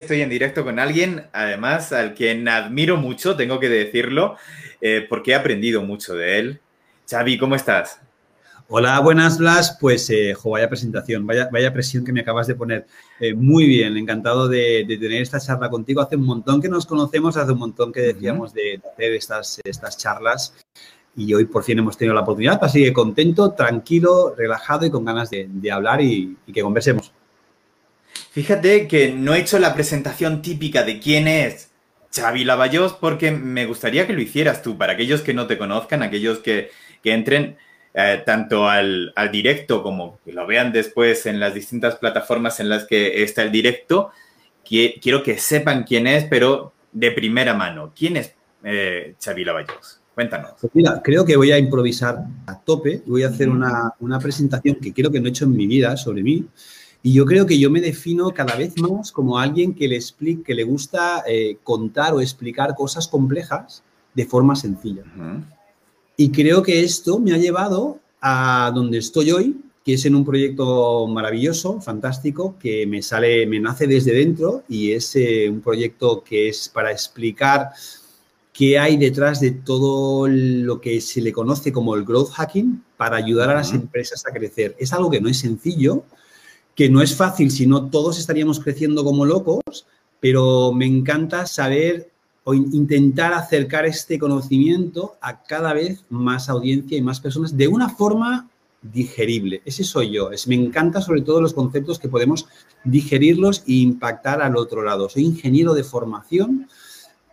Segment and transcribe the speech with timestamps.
[0.00, 4.36] estoy en directo con alguien, además, al quien admiro mucho, tengo que decirlo,
[4.80, 6.60] eh, porque he aprendido mucho de él.
[7.08, 8.00] Xavi, ¿cómo estás?
[8.68, 9.76] Hola, buenas, Blas.
[9.78, 12.86] Pues, eh, vaya presentación, vaya, vaya presión que me acabas de poner.
[13.20, 16.00] Eh, muy bien, encantado de, tener esta charla contigo.
[16.00, 19.98] Hace un montón que nos conocemos, hace un montón que decíamos de, hacer estas, estas
[19.98, 20.54] charlas
[21.14, 25.04] y hoy por fin hemos tenido la oportunidad, así que contento, tranquilo, relajado y con
[25.04, 27.12] ganas de, hablar y que conversemos.
[28.30, 31.70] Fíjate que no he hecho la presentación típica de quién es
[32.14, 36.04] Xavi Lavallós porque me gustaría que lo hicieras tú, para aquellos que no te conozcan,
[36.04, 36.70] aquellos que,
[37.02, 37.56] entren
[37.92, 42.86] eh, tanto al, directo como que lo vean después en las distintas plataformas en las
[42.86, 44.12] que está el directo.
[44.64, 47.92] quiero que sepan quién es, pero de primera mano.
[47.96, 50.00] ¿Quién es eh, Xavi Lavallós?
[50.14, 50.52] Cuéntanos.
[50.60, 54.20] Pues mira, creo que voy a improvisar a tope y voy a hacer una, una
[54.20, 56.46] presentación que creo que no he hecho en mi vida sobre mí.
[57.02, 60.42] Y yo creo que yo me defino cada vez más como alguien que le, explique,
[60.42, 63.82] que le gusta eh, contar o explicar cosas complejas
[64.14, 65.04] de forma sencilla.
[66.16, 70.26] Y creo que esto me ha llevado a donde estoy hoy, que es en un
[70.26, 76.22] proyecto maravilloso, fantástico, que me sale, me nace desde dentro y es eh, un proyecto
[76.22, 77.70] que es para explicar
[78.52, 83.16] qué hay detrás de todo lo que se le conoce como el growth hacking para
[83.16, 84.76] ayudar a las empresas a crecer.
[84.78, 86.04] Es algo que no es sencillo,
[86.80, 89.84] que no es fácil, si no todos estaríamos creciendo como locos,
[90.18, 92.08] pero me encanta saber
[92.42, 97.90] o intentar acercar este conocimiento a cada vez más audiencia y más personas de una
[97.90, 98.48] forma
[98.80, 99.60] digerible.
[99.66, 100.30] Ese soy yo.
[100.46, 102.46] Me encanta sobre todo los conceptos que podemos
[102.82, 105.10] digerirlos e impactar al otro lado.
[105.10, 106.66] Soy ingeniero de formación,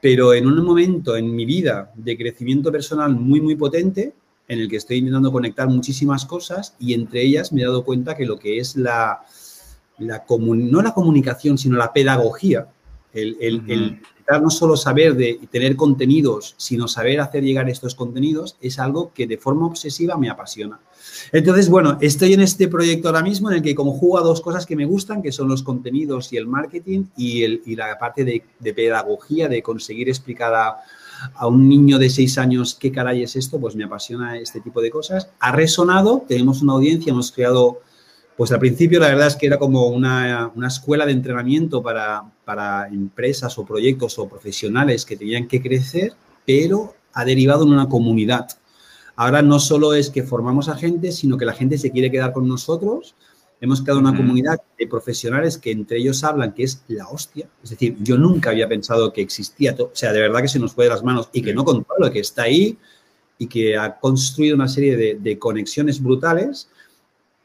[0.02, 4.14] pero en un momento en mi vida de crecimiento personal muy, muy potente,
[4.48, 8.16] en el que estoy intentando conectar muchísimas cosas y entre ellas me he dado cuenta
[8.16, 9.22] que lo que es la,
[9.98, 12.67] la no la comunicación, sino la pedagogía,
[13.14, 14.02] el, el,
[14.42, 19.26] no solo saber de tener contenidos, sino saber hacer llegar estos contenidos, es algo que
[19.26, 20.80] de forma obsesiva me apasiona.
[21.32, 24.42] Entonces, bueno, estoy en este proyecto ahora mismo en el que como juego a dos
[24.42, 27.98] cosas que me gustan, que son los contenidos y el marketing y, el, y la
[27.98, 30.77] parte de, de pedagogía, de conseguir explicar a,
[31.33, 34.82] a un niño de seis años qué caray es esto, pues me apasiona este tipo
[34.82, 35.30] de cosas.
[35.39, 37.82] Ha resonado, tenemos una audiencia, hemos creado,
[38.36, 42.88] pues al principio la verdad es que era como una, escuela de entrenamiento para, para
[42.88, 46.14] empresas o proyectos o profesionales que tenían que crecer,
[46.45, 48.48] pero ha derivado en una comunidad.
[49.16, 52.34] Ahora no solo es que formamos a gente, sino que la gente se quiere quedar
[52.34, 53.16] con nosotros
[53.60, 57.50] Hemos creado una comunidad de profesionales que entre ellos hablan que es la hostia.
[57.64, 60.73] Es decir, yo nunca había pensado que existía, o sea, de verdad que se nos
[60.73, 62.78] fue de las manos y que no controlo, que está ahí
[63.40, 66.70] y que ha construido una serie de, conexiones brutales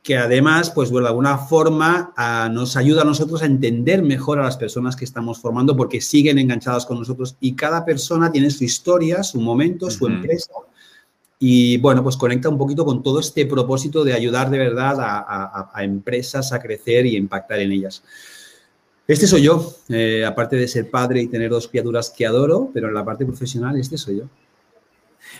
[0.02, 2.12] que además, pues de alguna forma
[2.50, 6.38] nos ayuda a nosotros a entender mejor a las personas que estamos formando porque siguen
[6.38, 10.52] enganchadas con nosotros y cada persona tiene su historia, su momento, su empresa
[11.44, 15.82] y bueno, pues conecta un poquito con todo este propósito de ayudar de verdad a,
[15.82, 18.04] empresas a crecer y impactar en ellas.
[19.08, 22.86] Este soy yo, eh, aparte de ser padre y tener dos criaturas que adoro, pero
[22.86, 24.28] en la parte profesional este soy yo.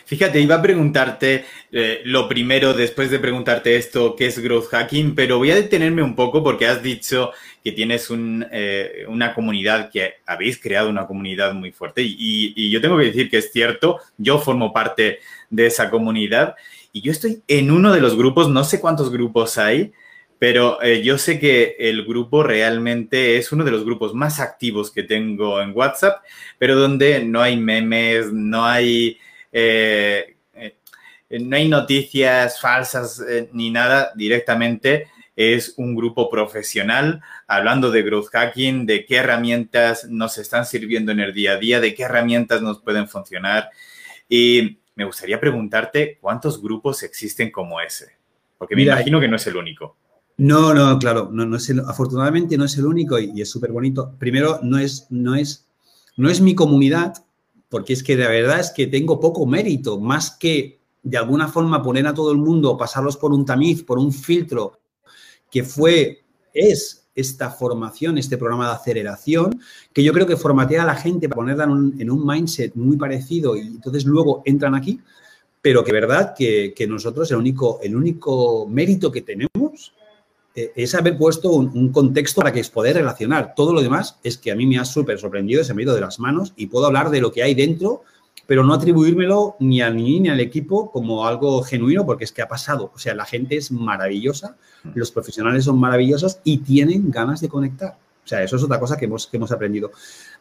[0.05, 5.15] Fíjate, iba a preguntarte eh, lo primero después de preguntarte esto, ¿qué es growth hacking?
[5.15, 7.31] Pero voy a detenerme un poco porque has dicho
[7.63, 12.99] que tienes eh, una comunidad, que habéis creado una comunidad muy fuerte y, yo tengo
[12.99, 15.21] que decir que es cierto, yo formo parte
[15.53, 16.57] de esa comunidad
[16.93, 19.93] y yo estoy en uno de los grupos, no sé cuántos grupos hay,
[20.39, 24.91] pero eh, yo sé que el grupo realmente es uno de los grupos más activos
[24.91, 26.23] que tengo en WhatsApp,
[26.59, 29.19] pero donde no hay memes, no hay
[29.53, 30.75] eh, eh,
[31.31, 38.85] no hay noticias falsas ni nada, directamente es un grupo profesional hablando de growth hacking,
[38.85, 42.83] de qué herramientas nos están sirviendo en el día a día, de qué herramientas nos
[42.83, 43.71] pueden funcionar.
[44.29, 48.13] Y me gustaría preguntarte cuántos grupos existen como ese,
[48.57, 49.97] porque me imagino que no es el único.
[50.37, 53.73] No, no, claro, no, no es afortunadamente no es el único y, y es súper
[53.73, 54.15] bonito.
[54.19, 55.69] Primero, no es, no, es,
[56.17, 57.15] no es mi comunidad,
[57.69, 61.83] porque es que de verdad es que tengo poco mérito, más que de alguna forma
[61.83, 64.81] poner a todo el mundo, pasarlos por un tamiz, por un filtro,
[65.51, 66.25] que fue,
[66.55, 69.61] es esta formación, este programa de aceleración,
[69.93, 73.57] que yo creo que formatea a la gente para ponerla en un, mindset muy parecido
[73.57, 75.01] y entonces luego entran aquí,
[75.61, 79.93] pero que verdad que, que nosotros el único, el único mérito que tenemos
[80.55, 83.55] eh, es haber puesto un, contexto para que es poder relacionar.
[83.55, 85.95] Todo lo demás es que a mí me ha súper sorprendido, se me ha ido
[85.95, 88.03] de las manos y puedo hablar de lo que hay dentro,
[88.47, 92.43] pero no atribuírmelo ni a mí ni al equipo como algo genuino, porque es que
[92.43, 92.91] ha pasado.
[92.95, 94.57] O sea, la gente es maravillosa,
[94.95, 97.97] los profesionales son maravillosos y tienen ganas de conectar.
[98.25, 99.91] O sea, eso es otra cosa que hemos, que hemos aprendido.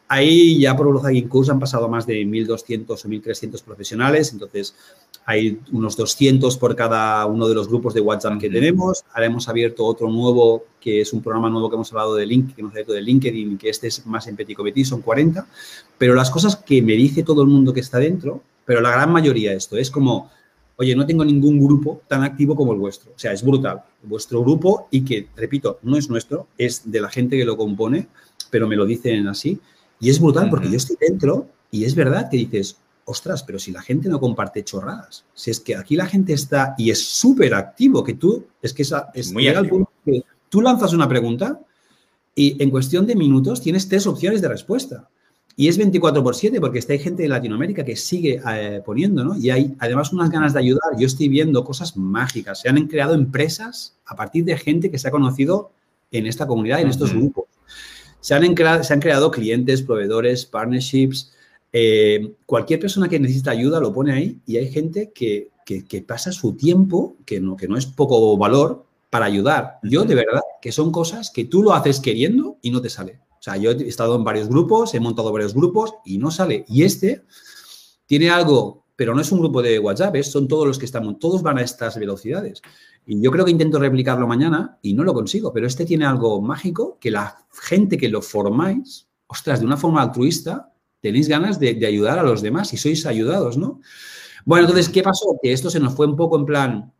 [0.08, 4.74] Ahí ya por Growth Hacking Course han pasado más de 1.200 o 1.300 profesionales, entonces
[5.24, 9.04] hay unos 200 por cada uno de los grupos de WhatsApp que tenemos.
[9.12, 12.54] Ahora hemos abierto otro nuevo, que es un programa nuevo que hemos hablado de LinkedIn,
[12.54, 15.46] que hemos abierto de LinkedIn, que este es más en Petit Comité, son 40.
[15.96, 19.12] Pero las cosas que me dice todo el mundo que está dentro, pero la gran
[19.12, 20.30] mayoría esto, es como,
[20.76, 23.12] oye, no tengo ningún grupo tan activo como el vuestro.
[23.14, 23.82] O sea, es brutal.
[24.02, 28.08] Vuestro grupo y que, repito, no es nuestro, es de la gente que lo compone,
[28.50, 29.60] pero me lo dicen así.
[30.02, 33.70] Y es brutal porque yo estoy dentro y es verdad que dices, ostras, pero si
[33.70, 37.54] la gente no comparte chorradas, si es que aquí la gente está y es súper
[37.54, 39.88] activo, que tú, es que es, muy activo.
[40.04, 41.60] Que tú lanzas una pregunta
[42.34, 45.08] y en cuestión de minutos tienes tres opciones de respuesta.
[45.54, 49.22] Y es 24 por 7 porque está hay gente de Latinoamérica que sigue eh, poniendo,
[49.22, 49.36] ¿no?
[49.38, 50.98] Y hay además unas ganas de ayudar.
[50.98, 52.62] Yo estoy viendo cosas mágicas.
[52.62, 55.70] Se han creado empresas a partir de gente que se ha conocido
[56.10, 57.44] en esta comunidad, en estos grupos.
[58.22, 61.32] Se han, se han creado clientes, proveedores, partnerships.
[61.72, 65.50] Eh, cualquier persona que necesita ayuda lo pone ahí y hay gente que,
[66.06, 69.78] pasa su tiempo, que no, que no es poco valor, para ayudar.
[69.82, 73.20] Yo de verdad que son cosas que tú lo haces queriendo y no te sale.
[73.38, 76.64] O sea, yo he estado en varios grupos, he montado varios grupos y no sale.
[76.68, 77.22] Y este
[78.06, 81.42] tiene algo, pero no es un grupo de WhatsApp, son todos los que estamos, todos
[81.42, 82.62] van a estas velocidades.
[83.04, 86.40] Y yo creo que intento replicarlo mañana y no lo consigo, pero este tiene algo
[86.40, 91.84] mágico que la gente que lo formáis, ostras, de una forma altruista, tenéis ganas de,
[91.84, 93.80] ayudar a los demás y sois ayudados, ¿no?
[94.44, 95.36] Bueno, entonces, ¿qué pasó?
[95.42, 96.92] Que esto se nos fue un poco en plan,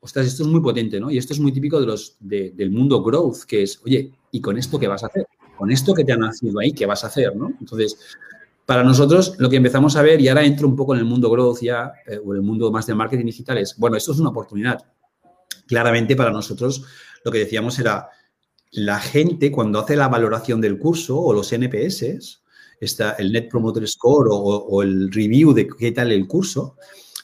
[0.00, 1.10] ostras, esto es muy potente, ¿no?
[1.10, 4.58] Y esto es muy típico de los, del mundo growth, que es, oye, ¿y con
[4.58, 5.26] esto qué vas a hacer?
[5.56, 7.54] Con esto que te ha nacido ahí, ¿qué vas a hacer, no?
[7.58, 7.96] Entonces,
[8.68, 11.30] para nosotros, lo que empezamos a ver, y ahora entro un poco en el mundo
[11.30, 14.18] growth ya, eh, o en el mundo más de marketing digital, es, bueno, esto es
[14.18, 14.78] una oportunidad
[15.66, 16.84] claramente para nosotros
[17.24, 18.10] lo que decíamos era
[18.72, 22.42] la gente cuando hace la valoración del curso o los NPS,
[22.78, 26.76] está el Net Promoter Score o, el review de qué tal el curso,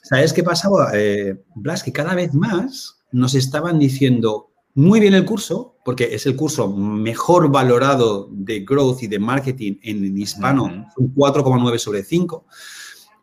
[0.02, 1.82] ¿sabes qué pasaba, eh, Blas?
[1.82, 6.68] Que cada vez más nos estaban diciendo muy bien el curso, porque es el curso
[6.68, 10.64] mejor valorado de growth y de marketing en hispano,
[10.96, 12.44] un 4,9 sobre 5,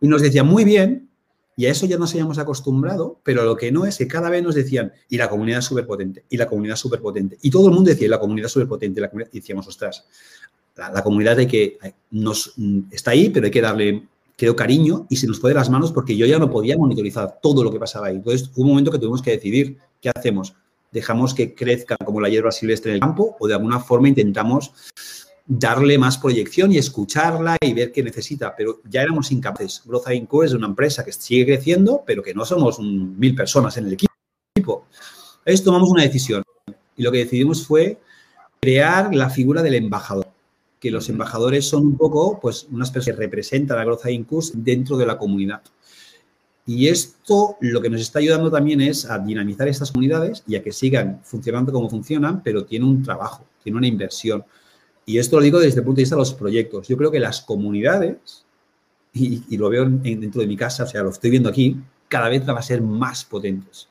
[0.01, 1.09] y nos decía muy bien,
[1.57, 4.41] y a eso ya nos habíamos acostumbrado, pero lo que no es que cada vez
[4.41, 7.37] nos decían, y la comunidad es súper potente, y la comunidad es súper potente.
[7.41, 9.01] Y todo el mundo decía, y la comunidad es súper potente,
[9.31, 10.05] y decíamos, ostras,
[10.75, 11.77] la, comunidad de que
[12.11, 14.07] nos, mm, está ahí, pero hay que darle,
[14.37, 17.63] creo, cariño y se nos puede las manos porque yo ya no podía monitorizar todo
[17.63, 18.15] lo que pasaba ahí.
[18.15, 20.55] Entonces, hubo un momento que tuvimos que decidir, ¿qué hacemos?
[20.91, 24.73] ¿Dejamos que crezca como la hierba silvestre en el campo o de alguna forma intentamos
[25.47, 29.81] darle más proyección y escucharla y ver qué necesita, pero ya éramos incapaces.
[29.85, 33.87] Growth Co es una empresa que sigue creciendo, pero que no somos mil personas en
[33.87, 34.85] el equipo.
[35.39, 36.43] Entonces tomamos una decisión
[36.95, 37.99] y lo que decidimos fue
[38.61, 40.27] crear la figura del embajador,
[40.79, 44.97] que los embajadores son un poco, pues, unas personas que representan a Growth Incus dentro
[44.97, 45.61] de la comunidad.
[46.65, 50.63] Y esto lo que nos está ayudando también es a dinamizar estas comunidades y a
[50.63, 54.43] que sigan funcionando como funcionan, pero tiene un trabajo, tiene una inversión.
[55.05, 56.87] Y esto lo digo desde el punto de vista de los proyectos.
[56.87, 58.45] Yo creo que las comunidades,
[59.13, 61.77] y, lo veo dentro de mi casa, o sea, lo estoy viendo aquí,
[62.07, 63.89] cada vez van a ser más potentes.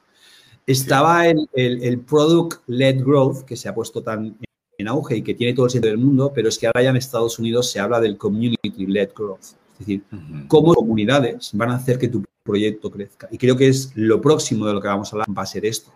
[0.66, 4.36] Estaba el, el, Product-Led Growth, que se ha puesto tan
[4.78, 6.90] en auge y que tiene todo el sentido del mundo, pero es que ahora ya
[6.90, 9.56] en Estados Unidos se habla del Community-Led Growth.
[9.80, 10.04] Es decir,
[10.46, 13.28] cómo comunidades van a hacer que tu proyecto crezca.
[13.30, 15.64] Y creo que es lo próximo de lo que vamos a hablar, va a ser
[15.64, 15.90] esto.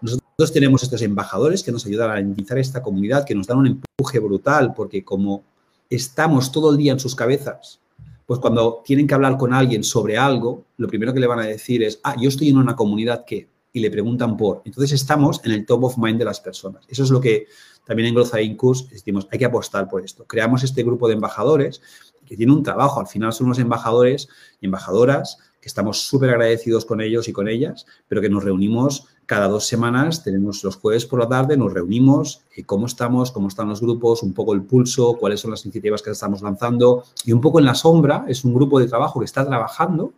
[0.00, 3.66] Nosotros tenemos estos embajadores que nos ayudan a iniciar esta comunidad, que nos dan un
[3.66, 5.42] empuje brutal, porque como
[5.90, 7.80] estamos todo el día en sus cabezas,
[8.24, 11.46] pues cuando tienen que hablar con alguien sobre algo, lo primero que le van a
[11.46, 14.62] decir es, ah, yo estoy en una comunidad que, y le preguntan por.
[14.64, 16.84] Entonces estamos en el top of mind de las personas.
[16.88, 17.46] Eso es lo que
[17.84, 20.26] también en Growth Incus decimos, hay que apostar por esto.
[20.26, 21.80] Creamos este grupo de embajadores
[22.28, 23.00] que tiene un trabajo.
[23.00, 24.28] Al final son unos embajadores
[24.60, 29.08] y embajadoras que estamos súper agradecidos con ellos y con ellas, pero que nos reunimos
[29.28, 33.48] cada dos semanas tenemos los jueves por la tarde, nos reunimos, y cómo estamos, cómo
[33.48, 37.32] están los grupos, un poco el pulso, cuáles son las iniciativas que estamos lanzando y
[37.32, 40.14] un poco en la sombra es un grupo de trabajo que está trabajando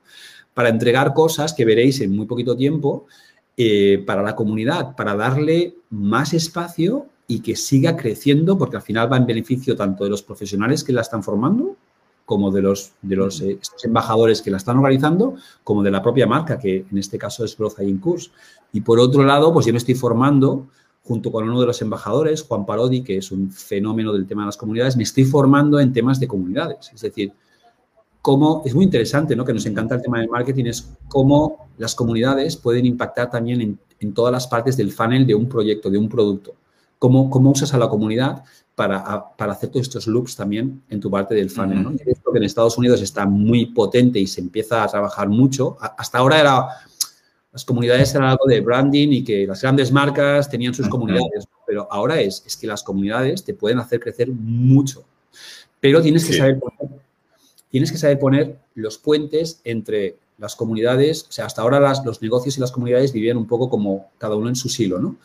[0.55, 3.07] para entregar cosas que veréis en muy poquito tiempo
[3.57, 9.13] eh, para la comunidad, para darle más espacio y que siga creciendo porque al final
[9.13, 11.75] va en beneficio tanto de los profesionales que la están formando
[12.31, 15.35] como de los, de los eh, embajadores que la están organizando,
[15.65, 18.31] como de la propia marca, que en este caso es Growth in Course.
[18.73, 20.69] Y por otro lado, pues yo me estoy formando
[21.03, 24.47] junto con uno de los embajadores, Juan Parodi, que es un fenómeno del tema de
[24.47, 26.93] las comunidades, me estoy formando en temas de comunidades.
[26.95, 27.33] Es decir,
[28.23, 29.45] cómo, es muy interesante, ¿no?
[29.45, 33.79] Que nos encanta el tema del marketing, es cómo las comunidades pueden impactar también en,
[33.99, 36.55] en todas las partes del funnel de un proyecto, de un producto
[37.01, 38.45] cómo, cómo usas a la comunidad
[38.77, 41.83] para, para, hacer todos estos loops también en tu parte del funnel.
[41.83, 41.93] ¿no?
[42.07, 45.77] Esto que en Estados Unidos está muy potente y se empieza a trabajar mucho.
[45.81, 46.69] Hasta ahora era
[47.53, 51.89] las comunidades eran algo de branding y que las grandes marcas tenían sus comunidades, pero
[51.91, 55.05] ahora es, es que las comunidades te pueden hacer crecer mucho.
[55.81, 56.61] Pero tienes que saber
[57.71, 62.21] tienes que saber poner los puentes entre las comunidades, o sea, hasta ahora las, los
[62.21, 65.17] negocios y las comunidades vivían un poco como cada uno en su silo, ¿no?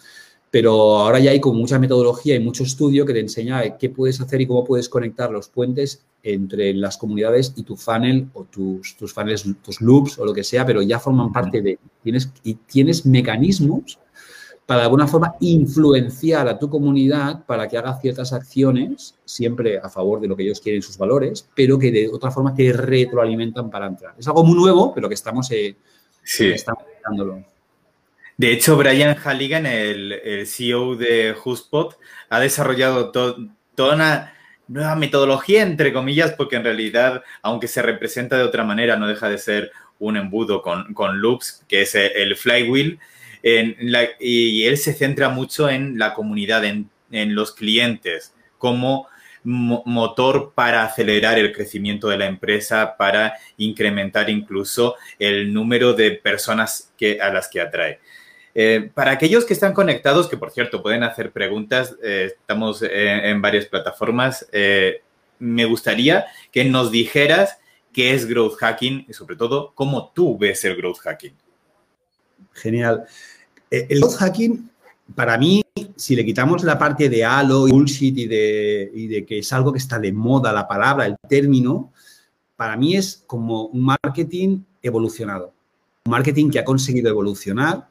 [0.56, 4.22] Pero ahora ya hay como mucha metodología y mucho estudio que te enseña qué puedes
[4.22, 8.96] hacer y cómo puedes conectar los puentes entre las comunidades y tu funnel o tus,
[8.96, 12.54] tus funnels, tus loops o lo que sea, pero ya forman parte de, tienes, y
[12.54, 14.00] tienes mecanismos
[14.66, 19.90] para de alguna forma influenciar a tu comunidad para que haga ciertas acciones, siempre a
[19.90, 23.70] favor de lo que ellos quieren, sus valores, pero que de otra forma te retroalimentan
[23.70, 24.16] para entrar.
[24.18, 25.76] Es algo muy nuevo, pero que estamos, eh,
[26.24, 26.54] sí.
[28.38, 31.98] De hecho, Brian Halligan, el, CEO de HubSpot,
[32.30, 34.34] ha desarrollado toda una
[34.68, 39.30] nueva metodología, entre comillas, porque en realidad, aunque se representa de otra manera, no deja
[39.30, 43.00] de ser un embudo con, loops, que es el flywheel,
[44.20, 46.89] y él se centra mucho en la comunidad, en,
[47.36, 49.08] los clientes, como
[49.44, 56.92] motor para acelerar el crecimiento de la empresa, para incrementar incluso el número de personas
[57.22, 58.00] a las que atrae.
[58.58, 63.42] Eh, para aquellos que están conectados, que por cierto pueden hacer preguntas, eh, estamos en,
[63.42, 65.02] varias plataformas, eh,
[65.40, 67.58] me gustaría que nos dijeras
[67.92, 71.34] qué es growth hacking y sobre todo cómo tú ves el growth hacking.
[72.54, 73.04] Genial.
[73.70, 74.70] El growth hacking,
[75.14, 75.62] para mí,
[75.98, 79.80] si le quitamos la parte de halo y bullshit y de que es algo que
[79.80, 81.92] está de moda, la palabra, el término,
[82.56, 85.54] para mí es como un marketing evolucionado.
[86.06, 87.90] Un marketing que ha conseguido evolucionar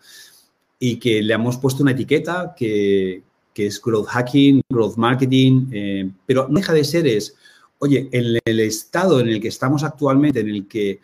[0.78, 3.22] y que le hemos puesto una etiqueta que,
[3.54, 7.36] es growth hacking, growth marketing, eh, pero no deja de ser es,
[7.78, 11.00] oye, en el estado en el que estamos actualmente, en el que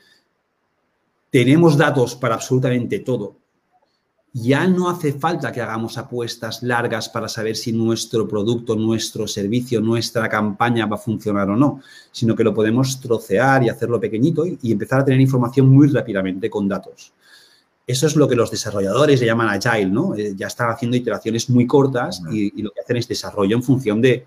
[1.31, 3.37] tenemos datos para absolutamente todo,
[4.33, 9.81] ya no hace falta que hagamos apuestas largas para saber si nuestro producto, nuestro servicio,
[9.81, 11.81] nuestra campaña va a funcionar o no,
[12.13, 16.49] sino que lo podemos trocear y hacerlo pequeñito y, empezar a tener información muy rápidamente
[16.49, 17.13] con datos.
[17.87, 20.15] Eso es lo que los desarrolladores le llaman agile, ¿no?
[20.15, 24.01] Eh, ya están haciendo iteraciones muy cortas y, lo que hacen es desarrollo en función
[24.01, 24.27] de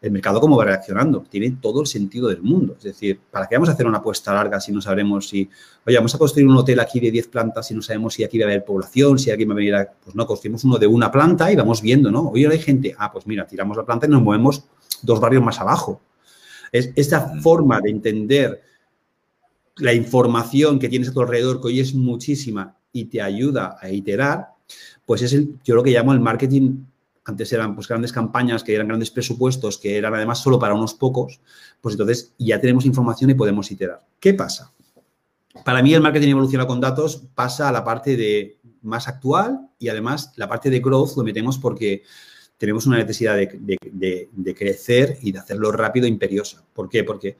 [0.00, 1.24] el mercado cómo va reaccionando.
[1.28, 2.74] Tiene todo el sentido del mundo.
[2.76, 5.48] Es decir, ¿para qué vamos a hacer una apuesta larga si no sabremos si,
[5.86, 8.38] oye, vamos a construir un hotel aquí de 10 plantas y no sabemos si aquí
[8.38, 9.90] va a haber población, si aquí va a venir a...
[9.90, 12.28] Pues no, construimos uno de una planta y vamos viendo, ¿no?
[12.30, 14.64] Oye, hay gente, ah, pues mira, tiramos la planta y nos movemos
[15.02, 16.00] dos barrios más abajo.
[16.70, 18.62] Es esta forma de entender
[19.76, 23.90] la información que tienes a tu alrededor, que hoy es muchísima y te ayuda a
[23.90, 24.48] iterar,
[25.04, 26.84] pues es el, yo lo que llamo el marketing
[27.24, 30.94] antes eran pues, grandes campañas que eran grandes presupuestos, que eran además solo para unos
[30.94, 31.40] pocos,
[31.80, 34.02] pues entonces ya tenemos información y podemos iterar.
[34.18, 34.72] ¿Qué pasa?
[35.64, 39.88] Para mí el marketing evolucionado con datos pasa a la parte de más actual y
[39.88, 42.02] además la parte de growth lo metemos porque
[42.56, 46.64] tenemos una necesidad de, crecer y de hacerlo rápido e imperiosa.
[46.72, 47.04] ¿Por qué?
[47.04, 47.36] Porque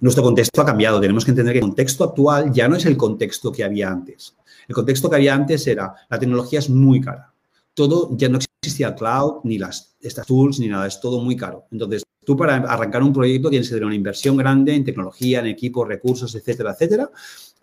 [0.00, 1.00] nuestro contexto ha cambiado.
[1.00, 4.36] Tenemos que entender que el contexto actual ya no es el contexto que había antes.
[4.70, 7.34] El contexto que había antes era la tecnología es muy cara.
[7.74, 11.64] Todo ya no existía cloud, ni las, estas tools, ni nada, es todo muy caro.
[11.72, 15.46] Entonces, tú para arrancar un proyecto tienes que tener una inversión grande en tecnología, en
[15.46, 17.10] equipos, recursos, etcétera, etcétera,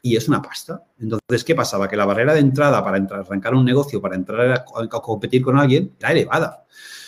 [0.01, 0.83] y es una pasta.
[0.99, 1.87] Entonces, ¿qué pasaba?
[1.87, 5.93] Que la barrera de entrada para arrancar un negocio, para entrar a, competir con alguien,
[6.01, 6.65] era elevada.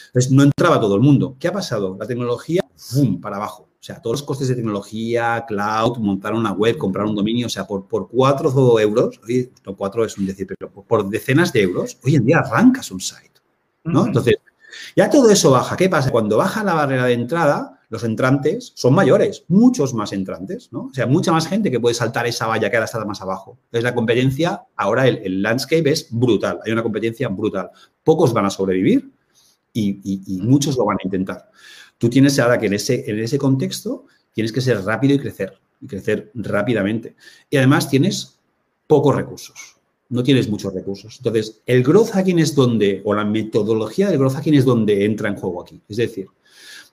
[0.08, 1.36] Entonces, no entraba todo el mundo.
[1.38, 1.98] ¿Qué ha pasado?
[2.00, 2.62] La tecnología,
[2.96, 3.69] ¡bum!, para abajo.
[3.80, 7.50] O sea, todos los costes de tecnología, cloud, montar una web, comprar un dominio, o
[7.50, 9.22] sea, por, por cuatro euros,
[9.66, 13.00] no cuatro es un decir, pero por decenas de euros, hoy en día arrancas un
[13.00, 13.40] site.
[13.86, 14.06] ¿no?
[14.06, 14.36] Entonces,
[14.96, 15.78] ya todo eso baja.
[15.78, 16.12] ¿Qué pasa?
[16.12, 20.86] Cuando baja la barrera de entrada, los entrantes son mayores, muchos más entrantes, ¿no?
[20.86, 23.58] O sea, mucha más gente que puede saltar esa valla que ahora está más abajo.
[23.66, 27.72] Entonces, la competencia, ahora el, landscape es brutal, hay una competencia brutal.
[28.04, 29.12] Pocos van a sobrevivir
[29.74, 31.50] y, muchos lo van a intentar.
[32.00, 35.54] Tú tienes ahora que en ese, en ese contexto tienes que ser rápido y crecer,
[35.80, 37.16] y crecer rápidamente.
[37.52, 38.40] Y además tienes
[38.88, 39.80] pocos recursos
[40.10, 41.18] no tienes muchos recursos.
[41.18, 45.30] Entonces, el growth hacking es donde, o la metodología del growth hacking es donde entra
[45.30, 45.80] en juego aquí.
[45.88, 46.28] Es decir,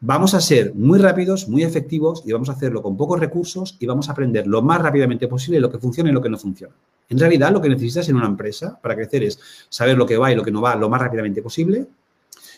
[0.00, 3.86] vamos a ser muy rápidos, muy efectivos y vamos a hacerlo con pocos recursos y
[3.86, 6.74] vamos a aprender lo más rápidamente posible lo que funciona y lo que no funciona.
[7.08, 9.38] En realidad, lo que necesitas en una empresa para crecer es
[9.70, 11.86] saber lo que va y lo que no va lo más rápidamente posible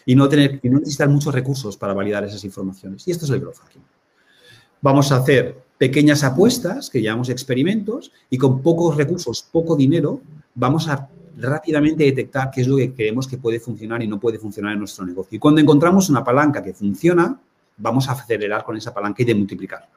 [0.08, 3.06] y no, tener, y no necesitar muchos recursos para validar esas informaciones.
[3.06, 3.82] Y esto es el growth hacking.
[4.80, 10.22] Vamos a hacer pequeñas apuestas, que llamamos experimentos, y con pocos recursos, poco dinero,
[10.54, 14.38] vamos a rápidamente detectar qué es lo que creemos que puede funcionar y no puede
[14.38, 15.36] funcionar en nuestro negocio.
[15.36, 17.38] Y cuando encontramos una palanca que funciona,
[17.76, 19.90] vamos a acelerar con esa palanca y de multiplicarla.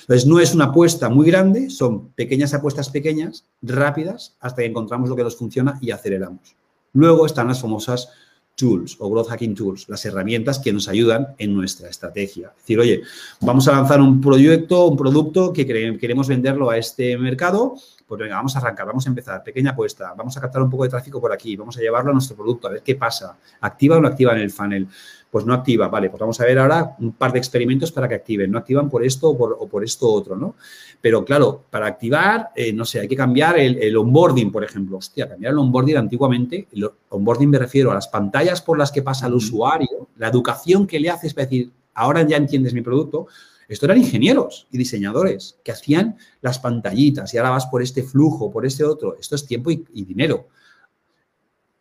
[0.00, 5.08] Entonces, no es una apuesta muy grande, son pequeñas apuestas pequeñas, rápidas, hasta que encontramos
[5.08, 6.56] lo que nos funciona y aceleramos.
[6.92, 8.08] Luego están las famosas
[8.58, 12.48] tools o growth hacking tools, las herramientas que nos ayudan en nuestra estrategia.
[12.48, 13.02] Es decir, oye,
[13.40, 17.76] vamos a lanzar un proyecto, un producto que queremos venderlo a este mercado,
[18.08, 20.84] pues venga, vamos a arrancar, vamos a empezar, pequeña apuesta, vamos a captar un poco
[20.84, 23.98] de tráfico por aquí, vamos a llevarlo a nuestro producto, a ver qué pasa, activa
[23.98, 24.88] o no activa en el funnel.
[25.30, 28.14] Pues no activa, vale, pues vamos a ver ahora un par de experimentos para que
[28.14, 30.54] activen, no activan por esto o por, esto otro, ¿no?
[31.02, 34.96] Pero claro, para activar, eh, no sé, hay que cambiar el, onboarding, por ejemplo.
[34.96, 39.02] Hostia, cambiar el onboarding antiguamente, el onboarding me refiero a las pantallas por las que
[39.02, 43.26] pasa el usuario, la educación que le haces para decir, ahora ya entiendes mi producto,
[43.68, 48.50] esto eran ingenieros y diseñadores que hacían las pantallitas y ahora vas por este flujo,
[48.50, 49.16] por este otro.
[49.20, 50.48] Esto es tiempo y, dinero.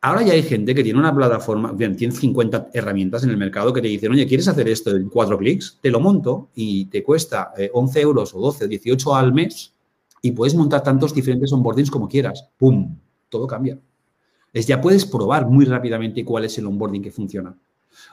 [0.01, 3.71] Ahora ya hay gente que tiene una plataforma, bien, tiene 50 herramientas en el mercado
[3.73, 5.79] que te dicen, oye, ¿quieres hacer esto en cuatro clics?
[5.81, 9.73] Te lo monto y te cuesta 11 eh, euros o 12 o 18 al mes
[10.21, 12.49] y puedes montar tantos diferentes onboardings como quieras.
[12.57, 12.97] ¡Pum!
[13.29, 13.79] Todo cambia.
[14.53, 17.57] Es ya puedes probar muy rápidamente cuál es el onboarding que funciona.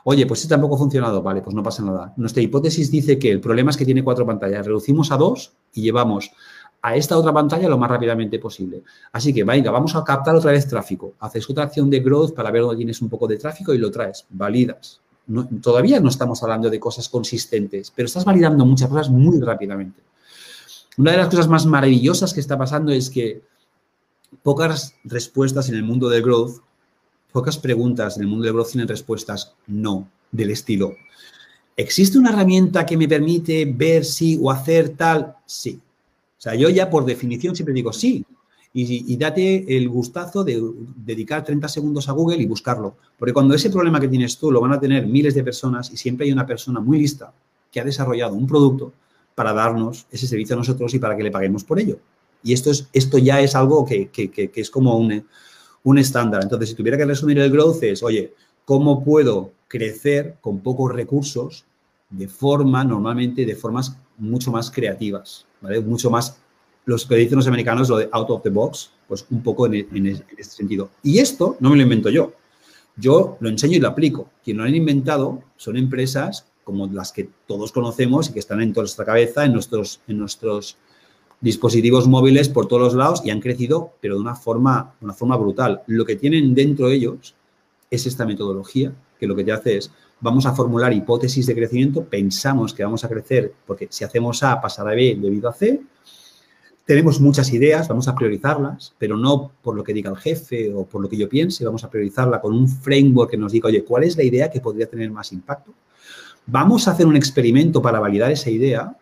[0.05, 1.23] Oye, pues si tampoco ha funcionado.
[1.23, 2.13] Vale, pues no pasa nada.
[2.17, 4.67] Nuestra hipótesis dice que el problema es que tiene cuatro pantallas.
[4.67, 6.31] Reducimos a dos y llevamos
[6.83, 8.83] a esta otra pantalla lo más rápidamente posible.
[9.13, 11.15] Así que, venga, vamos a captar otra vez tráfico.
[11.21, 13.91] Haces otra acción de growth para ver dónde tienes un poco de tráfico y lo
[13.91, 14.27] traes.
[14.29, 15.01] Validas.
[15.63, 20.03] todavía no estamos hablando de cosas consistentes, pero estás validando muchas cosas muy rápidamente.
[20.99, 23.43] Una de las cosas más maravillosas que está pasando es que
[24.43, 26.61] pocas respuestas en el mundo del growth
[27.35, 30.95] Pocas preguntas en el mundo del growth tienen respuestas no, del estilo.
[31.77, 35.35] ¿Existe una herramienta que me permite ver si o hacer tal?
[35.45, 35.81] Sí.
[36.39, 38.25] O sea, yo ya por definición siempre digo sí.
[38.73, 40.63] Y, date el gustazo de
[40.95, 42.95] dedicar 30 segundos a Google y buscarlo.
[43.19, 45.97] Porque cuando ese problema que tienes tú lo van a tener miles de personas y
[45.97, 47.33] siempre hay una persona muy lista
[47.73, 48.93] que ha desarrollado un producto
[49.35, 51.99] para darnos ese servicio a nosotros y para que le paguemos por ello.
[52.45, 55.25] Y esto, es, esto ya es algo que, que es como un,
[55.85, 56.43] un estándar.
[56.43, 61.65] Entonces, si tuviera que resumir el growth es, oye, ¿cómo puedo crecer con pocos recursos
[62.11, 65.81] de forma, normalmente, de formas mucho más creativas, ¿vale?
[65.81, 66.39] Mucho más,
[66.85, 70.07] los que dicen los americanos, lo de out of the box, pues un poco en,
[70.07, 70.91] este sentido.
[71.03, 72.33] Y esto no me lo invento yo.
[72.97, 74.31] Yo lo enseño y lo aplico.
[74.45, 78.73] Quien lo han inventado son empresas como las que todos conocemos y que están en
[78.73, 80.79] toda nuestra cabeza, en nuestros, en nuestros
[81.41, 85.37] dispositivos móviles por todos los lados y han crecido, pero de una forma, una forma
[85.37, 85.83] brutal.
[85.87, 87.35] Lo que tienen dentro de ellos
[87.91, 92.05] es esta metodología, que lo que te hace es, vamos a formular hipótesis de crecimiento,
[92.05, 95.83] pensamos que vamos a crecer, porque si hacemos A, pasará B debido a C,
[96.87, 100.85] tenemos muchas ideas, vamos a priorizarlas, pero no por lo que diga el jefe o
[100.85, 103.85] por lo que yo piense, vamos a priorizarla con un framework que nos diga, oye,
[103.85, 105.73] ¿cuál es la idea que podría tener más impacto?
[106.47, 108.95] Vamos a hacer un experimento para validar esa idea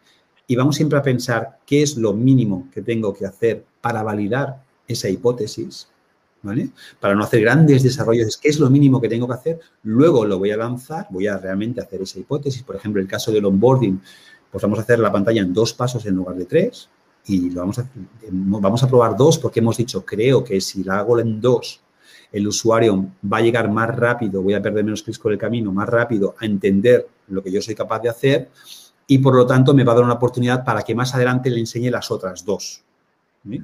[0.46, 4.62] y vamos siempre a pensar qué es lo mínimo que tengo que hacer para validar
[4.86, 5.88] esa hipótesis,
[6.42, 6.70] ¿vale?
[7.00, 10.38] Para no hacer grandes desarrollos, qué es lo mínimo que tengo que hacer, luego lo
[10.38, 12.62] voy a lanzar, voy a realmente hacer esa hipótesis.
[12.62, 14.00] Por ejemplo, el caso del onboarding,
[14.50, 16.88] pues vamos a hacer la pantalla en dos pasos en lugar de tres
[17.26, 17.88] y lo vamos a,
[18.30, 21.80] vamos a probar dos porque hemos dicho, creo que si la hago en dos,
[22.32, 25.70] el usuario va a llegar más rápido, voy a perder menos clics por el camino,
[25.70, 28.50] más rápido a entender lo que yo soy capaz de hacer
[29.06, 31.60] y por lo tanto me va a dar una oportunidad para que más adelante le
[31.60, 32.82] enseñe las otras dos.
[33.44, 33.60] me,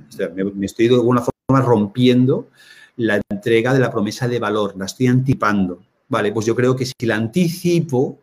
[0.62, 2.48] estoy de alguna forma rompiendo
[2.96, 5.80] la entrega de la promesa de valor, la estoy anticipando.
[6.08, 8.18] Vale, pues yo creo que si la anticipo,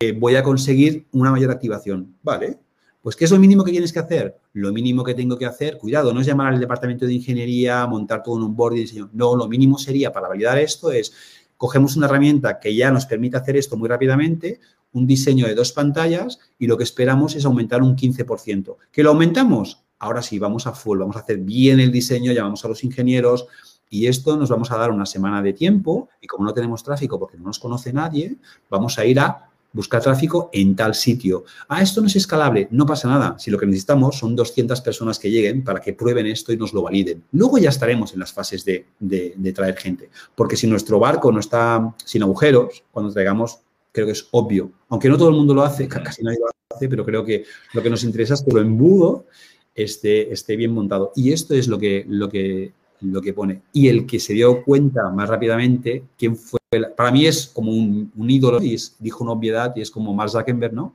[0.00, 2.16] eh, voy a conseguir una mayor activación.
[2.22, 2.58] Vale,
[3.02, 4.38] pues ¿qué es lo mínimo que tienes que hacer?
[4.54, 8.22] Lo mínimo que tengo que hacer, cuidado, no es llamar al departamento de ingeniería, montar
[8.22, 9.10] todo un board y diseño.
[9.12, 11.12] No, lo mínimo sería para validar esto es,
[11.56, 14.60] cogemos una herramienta que ya nos permite hacer esto muy rápidamente,
[14.92, 18.76] un diseño de dos pantallas y lo que esperamos es aumentar un 15%.
[18.90, 19.82] ¿Que lo aumentamos?
[19.98, 23.46] Ahora sí, vamos a full, vamos a hacer bien el diseño, llamamos a los ingenieros
[23.90, 27.18] y esto nos vamos a dar una semana de tiempo y como no tenemos tráfico
[27.18, 28.36] porque no nos conoce nadie,
[28.70, 31.44] vamos a ir a buscar tráfico en tal sitio.
[31.68, 33.38] Ah, esto no es escalable, no pasa nada.
[33.38, 36.72] Si lo que necesitamos son 200 personas que lleguen para que prueben esto y nos
[36.72, 37.22] lo validen.
[37.32, 40.10] Luego ya estaremos en las fases de, de traer gente.
[40.34, 43.60] Porque si nuestro barco no está sin agujeros, cuando traigamos
[43.92, 44.70] creo que es obvio.
[44.88, 47.82] Aunque no todo el mundo lo hace, casi nadie lo hace, pero creo que lo
[47.82, 49.26] que nos interesa es que lo embudo
[49.74, 51.12] esté, esté bien montado.
[51.14, 53.62] Y esto es lo que, lo, que, lo que pone.
[53.72, 56.60] Y el que se dio cuenta más rápidamente, quién fue,
[56.96, 60.72] para mí es como un, ídolo, y dijo una obviedad, y es como Mark Zuckerberg,
[60.72, 60.94] ¿no?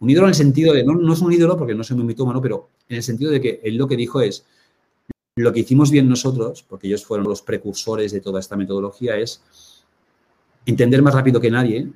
[0.00, 2.04] Un ídolo en el sentido de, no, no es un ídolo porque no soy muy
[2.04, 4.44] mitómano, pero en el sentido de que él lo que dijo es,
[5.36, 9.42] Lo que hicimos bien nosotros, porque ellos fueron los precursores de toda esta metodología, es
[10.66, 11.88] entender más rápido que nadie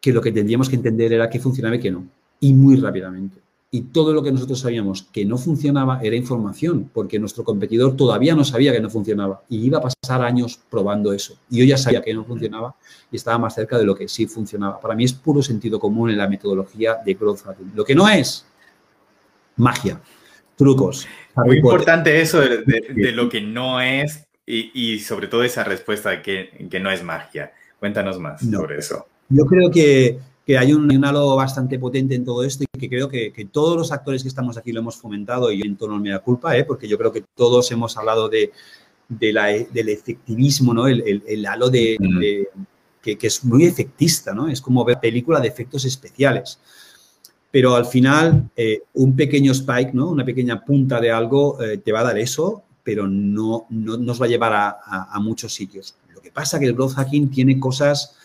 [0.00, 2.06] que lo que tendríamos que entender era qué funcionaba y qué no.
[2.40, 3.40] Y muy rápidamente.
[3.72, 8.34] Y todo lo que nosotros sabíamos que no funcionaba era información, porque nuestro competidor todavía
[8.34, 11.38] no sabía que no funcionaba y iba a pasar años probando eso.
[11.48, 12.74] Y yo ya sabía que no funcionaba
[13.12, 14.80] y estaba más cerca de lo que sí funcionaba.
[14.80, 17.70] Para mí es puro sentido común en la metodología de growth hacking.
[17.76, 18.44] Lo que no es
[19.54, 20.00] magia,
[20.56, 21.06] trucos.
[21.36, 26.66] Muy importante eso de, lo que no es y, sobre todo esa respuesta de que,
[26.68, 27.52] que no es magia.
[27.78, 29.06] Cuéntanos más sobre eso.
[29.30, 30.18] Yo creo que,
[30.58, 34.22] hay un, halo bastante potente en todo esto y que creo que, todos los actores
[34.22, 36.64] que estamos aquí lo hemos fomentado y en tono me da culpa, ¿eh?
[36.64, 38.50] porque yo creo que todos hemos hablado de,
[39.08, 40.88] del efectivismo, ¿no?
[40.88, 42.48] el, halo de,
[43.00, 44.48] que, es muy efectista, ¿no?
[44.48, 46.58] es como ver película de efectos especiales.
[47.52, 50.10] Pero al final, eh, un pequeño spike, ¿no?
[50.10, 54.20] una pequeña punta de algo eh, te va a dar eso, pero no, no nos
[54.20, 54.78] va a llevar a,
[55.12, 55.94] a muchos sitios.
[56.12, 58.16] Lo que pasa es que el growth hacking tiene cosas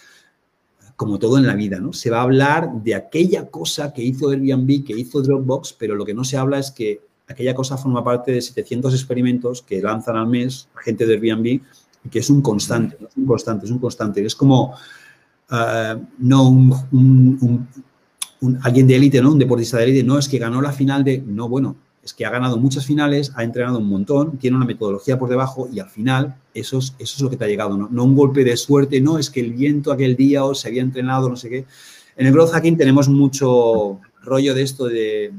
[0.95, 1.93] como todo en la vida, ¿no?
[1.93, 6.05] Se va a hablar de aquella cosa que hizo Airbnb, que hizo Dropbox, pero lo
[6.05, 10.15] que no se habla es que aquella cosa forma parte de 700 experimentos que lanzan
[10.15, 13.79] al mes gente de Airbnb y que es un constante, es un constante, es un
[13.79, 14.25] constante.
[14.25, 14.73] Es como,
[15.51, 17.67] eh, no un,
[18.61, 19.31] alguien de élite, ¿no?
[19.31, 21.75] Un deportista de élite, no, es que ganó la final de, no, bueno,
[22.05, 25.67] es que ha ganado muchas finales, ha entrenado un montón, tiene una metodología por debajo
[25.73, 28.03] y al final eso es, eso es lo que te ha llegado, ¿no?
[28.03, 31.27] un golpe de suerte, no, es que el viento aquel día o se había entrenado,
[31.27, 31.65] no sé qué.
[32.15, 35.31] En el growth hacking tenemos mucho rollo de esto de,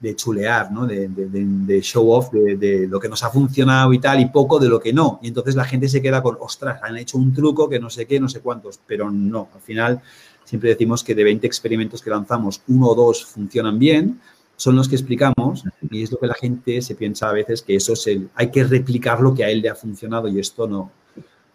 [0.00, 0.88] de, chulear, ¿no?
[0.88, 4.68] de, de show off, de, lo que nos ha funcionado y tal, y poco de
[4.68, 5.20] lo que no.
[5.22, 8.06] Y entonces la gente se queda con, ostras, han hecho un truco que no sé
[8.06, 10.02] qué, no sé cuántos, pero no, al final
[10.44, 14.20] siempre decimos que de 20 experimentos que lanzamos, uno o dos funcionan bien,
[14.62, 17.74] son los que explicamos y es lo que la gente se piensa a veces que
[17.74, 20.68] eso es el, hay que replicar lo que a él le ha funcionado y esto
[20.68, 20.92] no,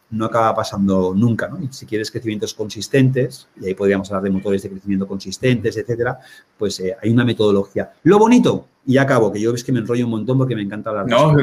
[0.09, 1.57] no acaba pasando nunca, ¿no?
[1.63, 6.19] Y si quieres crecimientos consistentes, y ahí podríamos hablar de motores de crecimiento consistentes, etcétera,
[6.57, 7.93] pues eh, hay una metodología.
[8.03, 10.89] Lo bonito, y acabo, que yo ves que me enrollo un montón porque me encanta
[10.89, 11.07] hablar.
[11.07, 11.33] No,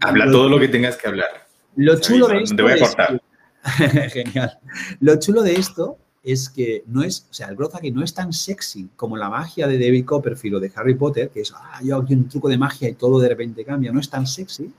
[0.00, 1.30] habla todo lo que tengas que hablar.
[1.76, 2.56] Lo chulo de esto.
[2.56, 3.22] Te voy a cortar.
[4.12, 4.58] Genial.
[5.00, 5.96] Lo chulo de esto
[6.26, 9.30] es que no es, o sea, el growth hacking no es tan sexy como la
[9.30, 12.48] magia de David Copperfield o de Harry Potter, que es, ah, yo aquí un truco
[12.48, 14.72] de magia y todo de repente cambia, no es tan sexy,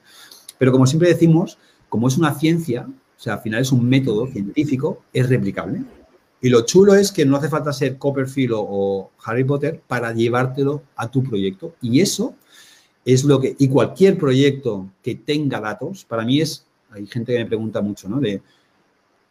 [0.57, 1.57] pero como siempre decimos,
[1.87, 5.85] como es una ciencia, o sea, al final es un método científico, es replicable.
[6.41, 10.83] Y lo chulo es que no hace falta ser Copperfield o, Harry Potter para llevártelo
[10.97, 11.75] a tu proyecto.
[11.81, 12.35] Y eso
[13.05, 17.39] es lo que, y cualquier proyecto que tenga datos, para mí es, hay gente que
[17.39, 18.19] me pregunta mucho, ¿no?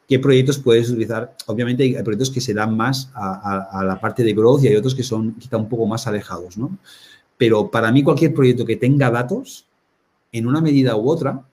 [0.08, 1.36] Qué proyectos puedes utilizar.
[1.46, 4.94] Obviamente hay proyectos que se dan más a, la parte de growth y hay otros
[4.94, 6.78] que son quizá un poco más alejados, ¿no?
[7.36, 9.66] Pero para mí cualquier proyecto que tenga datos,
[10.32, 11.44] en una medida u otra,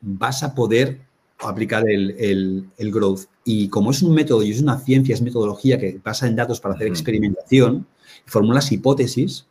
[0.00, 1.00] vas a poder
[1.40, 3.22] aplicar el, growth.
[3.44, 6.60] Y como es un método y es una ciencia, es metodología que basa en datos
[6.60, 7.86] para hacer experimentación,
[8.24, 9.46] formulas hipótesis,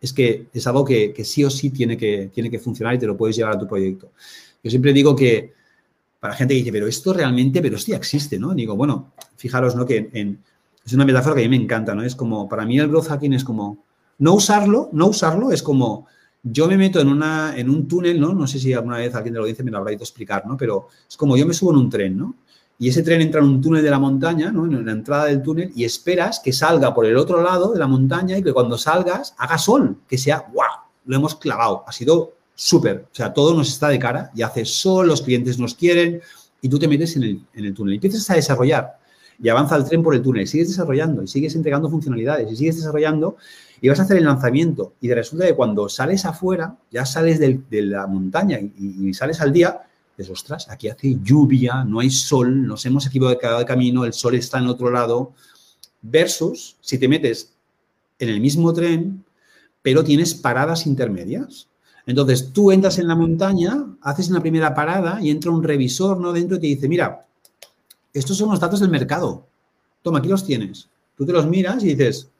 [0.00, 3.06] es que es algo que, sí o sí tiene que, tiene que funcionar y te
[3.06, 4.10] lo puedes llevar a tu proyecto.
[4.62, 5.52] Yo siempre digo que
[6.20, 8.54] para gente que dice, pero esto realmente, pero sí existe, ¿no?
[8.54, 9.86] Digo, bueno, fijaros, ¿no?
[9.86, 10.10] Que
[10.84, 12.02] es una metáfora que a mí me encanta, ¿no?
[12.02, 13.84] Es como, para mí el growth hacking es como,
[14.18, 16.06] no usarlo, no usarlo es como,
[16.42, 18.32] yo me meto en, una, en un túnel, ¿no?
[18.32, 20.46] No sé si alguna vez alguien de la audiencia me lo habrá ido a explicar,
[20.46, 20.56] ¿no?
[20.56, 22.34] Pero es como yo me subo en un tren, ¿no?
[22.80, 24.64] Y ese tren entra en un túnel de la montaña, ¿no?
[24.64, 27.88] En la entrada del túnel y esperas que salga por el otro lado de la
[27.88, 30.68] montaña y que cuando salgas haga sol, que sea, ¡guau!
[31.04, 31.84] Lo hemos clavado.
[31.86, 33.06] Ha sido súper.
[33.12, 36.20] O sea, todo nos está de cara y hace sol, los clientes nos quieren
[36.60, 37.94] y tú te metes en el, en el túnel.
[37.94, 38.98] Y empiezas a desarrollar
[39.40, 40.48] y avanza el tren por el túnel.
[40.48, 43.36] Sigues desarrollando y sigues entregando funcionalidades y sigues desarrollando
[43.80, 44.94] y vas a hacer el lanzamiento.
[45.00, 49.52] Y de resulta que cuando sales afuera, ya sales de la montaña y, sales al
[49.52, 49.80] día,
[50.16, 54.34] dices, ostras, aquí hace lluvia, no hay sol, nos hemos equivocado de camino, el sol
[54.34, 55.32] está en otro lado.
[56.02, 57.52] Versus si te metes
[58.18, 59.24] en el mismo tren,
[59.80, 61.67] pero tienes paradas intermedias.
[62.08, 66.32] Entonces, tú entras en la montaña, haces una primera parada y entra un revisor ¿no?
[66.32, 67.26] dentro y te dice, mira,
[68.14, 69.46] estos son los datos del mercado.
[70.00, 70.88] Toma, aquí los tienes.
[71.18, 72.30] Tú te los miras y dices,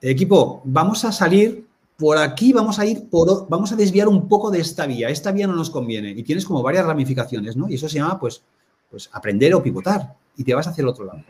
[0.00, 1.66] equipo, vamos a salir
[1.96, 5.08] por aquí, vamos a ir por, vamos a desviar un poco de esta vía.
[5.08, 6.10] Esta vía no nos conviene.
[6.10, 7.68] Y tienes como varias ramificaciones, ¿no?
[7.68, 8.40] Y eso se llama, pues,
[8.88, 10.14] pues aprender o pivotar.
[10.36, 11.24] Y te vas hacia el otro lado.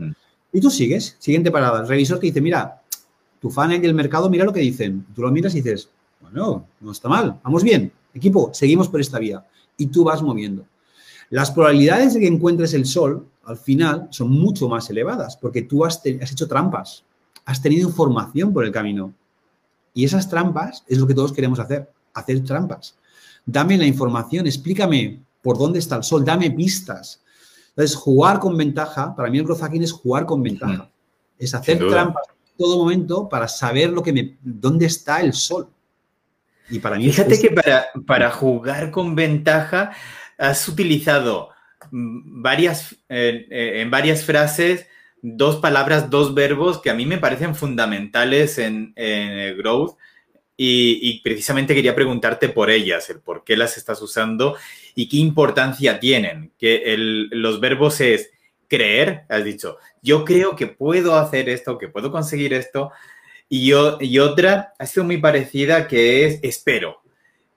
[0.52, 1.80] Y tú sigues, siguiente parada.
[1.80, 2.82] El revisor te dice, mira,
[3.40, 5.06] tu funnel y el mercado, mira lo que dicen.
[5.14, 5.88] Tú lo miras y dices,
[6.20, 7.92] bueno, no está mal, vamos bien.
[8.14, 9.46] Equipo, seguimos por esta vía.
[9.76, 10.66] Y tú vas moviendo.
[11.30, 15.84] Las probabilidades de que encuentres el sol al final son mucho más elevadas porque tú
[15.84, 17.04] has, has hecho trampas,
[17.44, 19.14] has tenido información por el camino.
[19.94, 22.96] Y esas trampas es lo que todos queremos hacer, hacer trampas.
[23.44, 27.22] Dame la información, explícame por dónde está el sol, dame pistas.
[27.70, 30.90] Entonces, jugar con ventaja, para mí el growth hacking es jugar con ventaja.
[31.38, 35.68] Es hacer trampas en todo momento para saber lo que me, dónde está el sol.
[36.70, 39.92] Y para mí Fíjate que para, para jugar con ventaja
[40.36, 41.50] has utilizado
[41.90, 44.86] mm, varias, eh, eh, en varias frases
[45.22, 49.96] dos palabras, dos verbos que a mí me parecen fundamentales en, el growth
[50.56, 54.56] y, precisamente quería preguntarte por ellas, el por qué las estás usando
[54.96, 56.52] y qué importancia tienen.
[56.58, 56.96] Que
[57.30, 58.30] los verbos es
[58.66, 62.90] creer, has dicho, yo creo que puedo hacer esto, que puedo conseguir esto.
[63.48, 67.02] Y, y otra ha sido muy parecida que es espero.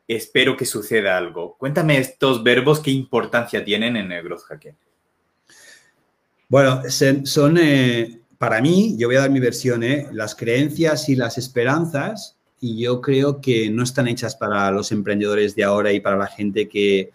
[0.07, 1.55] Espero que suceda algo.
[1.57, 4.75] Cuéntame estos verbos, qué importancia tienen en el growth hacking.
[6.51, 10.09] Bueno, son, eh, para mí, yo voy a dar mi versión, ¿eh?
[10.11, 15.55] las creencias y las esperanzas, y yo creo que no están hechas para los emprendedores
[15.55, 17.11] de ahora y para la gente que,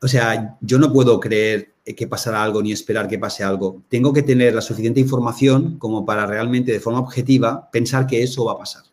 [0.00, 3.82] o sea, yo no puedo creer que pasará algo ni esperar que pase algo.
[3.88, 8.44] Tengo que tener la suficiente información como para realmente, de forma objetiva, pensar que eso
[8.44, 8.84] va a pasar.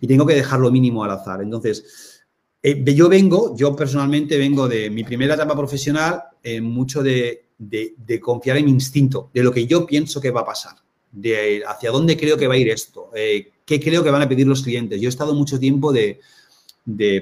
[0.00, 1.42] Y tengo que dejar lo mínimo al azar.
[1.42, 2.24] Entonces,
[2.62, 6.24] eh, yo vengo, yo personalmente vengo de mi primera etapa profesional,
[6.60, 10.46] mucho de de, confiar en mi instinto, de lo que yo pienso que va a
[10.46, 10.76] pasar,
[11.10, 14.28] de hacia dónde creo que va a ir esto, eh, qué creo que van a
[14.28, 15.00] pedir los clientes.
[15.00, 16.20] Yo he estado mucho tiempo de,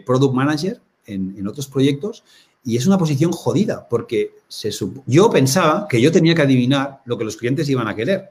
[0.06, 2.24] product manager en, otros proyectos
[2.64, 4.70] y es una posición jodida porque se
[5.06, 8.30] yo pensaba que yo tenía que adivinar lo que los clientes iban a querer.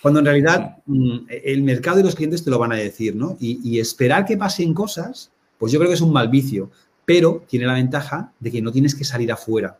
[0.00, 3.36] Cuando en realidad mm, el mercado y los clientes te lo van a decir, ¿no?
[3.40, 6.70] Y, y esperar que pasen cosas, pues yo creo que es un mal vicio,
[7.04, 9.78] pero tiene la ventaja de que no tienes que salir afuera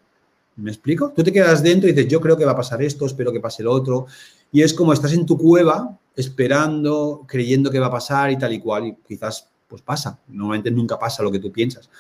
[0.57, 1.13] ¿Me explico?
[1.15, 3.41] Tú te quedas dentro y dices, yo creo que va a pasar esto, espero que
[3.41, 4.07] pase lo otro.
[4.53, 8.53] Y es como estás en tu cueva esperando, creyendo que va a pasar y tal
[8.53, 8.87] y cual.
[8.87, 10.21] Y quizás pues pasa.
[10.29, 11.91] Normalmente nunca pasa lo que tú piensas.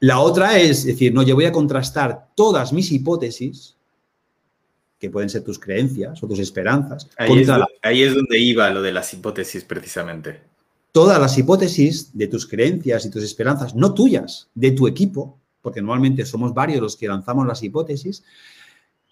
[0.00, 3.76] La otra es decir, no, yo voy a contrastar todas mis hipótesis,
[4.98, 7.08] que pueden ser tus creencias o tus esperanzas.
[7.16, 7.48] Ahí, es,
[7.82, 10.40] ahí es donde iba lo de las hipótesis precisamente.
[10.92, 15.80] Todas las hipótesis de tus creencias y tus esperanzas, no tuyas, de tu equipo, porque
[15.80, 18.24] normalmente somos varios los que lanzamos las hipótesis,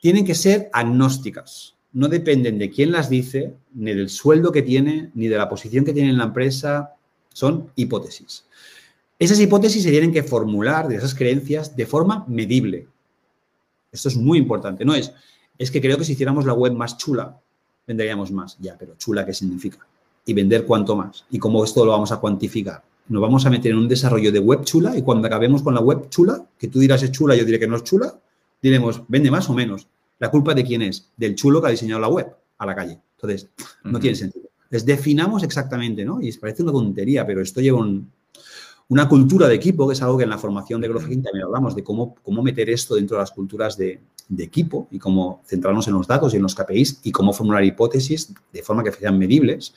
[0.00, 1.74] tienen que ser agnósticas.
[1.92, 5.84] No dependen de quién las dice, ni del sueldo que tiene, ni de la posición
[5.84, 6.94] que tiene en la empresa.
[7.32, 8.44] Son hipótesis.
[9.18, 12.86] Esas hipótesis se tienen que formular de esas creencias de forma medible.
[13.90, 14.84] Esto es muy importante.
[14.84, 15.12] No es,
[15.56, 17.40] es que creo que si hiciéramos la web más chula,
[17.86, 18.56] venderíamos más.
[18.60, 19.78] Ya, pero chula, ¿qué significa?
[20.24, 21.24] Y vender cuánto más.
[21.30, 24.38] Y cómo esto lo vamos a cuantificar nos vamos a meter en un desarrollo de
[24.38, 27.44] web chula y cuando acabemos con la web chula, que tú dirás es chula, yo
[27.44, 28.18] diré que no es chula,
[28.60, 29.86] diremos, vende más o menos.
[30.18, 31.08] ¿La culpa de quién es?
[31.16, 32.26] Del chulo que ha diseñado la web
[32.58, 32.98] a la calle.
[33.16, 33.48] Entonces,
[33.84, 34.48] no tiene sentido.
[34.70, 36.20] Les definamos exactamente, ¿no?
[36.20, 37.78] Y parece una tontería, pero esto lleva
[38.88, 41.74] una cultura de equipo, que es algo que en la formación de Growth también hablamos,
[41.74, 44.00] de cómo, cómo meter esto dentro de las culturas de,
[44.38, 48.34] equipo y cómo centrarnos en los datos y en los KPIs y cómo formular hipótesis
[48.52, 49.74] de forma que sean medibles.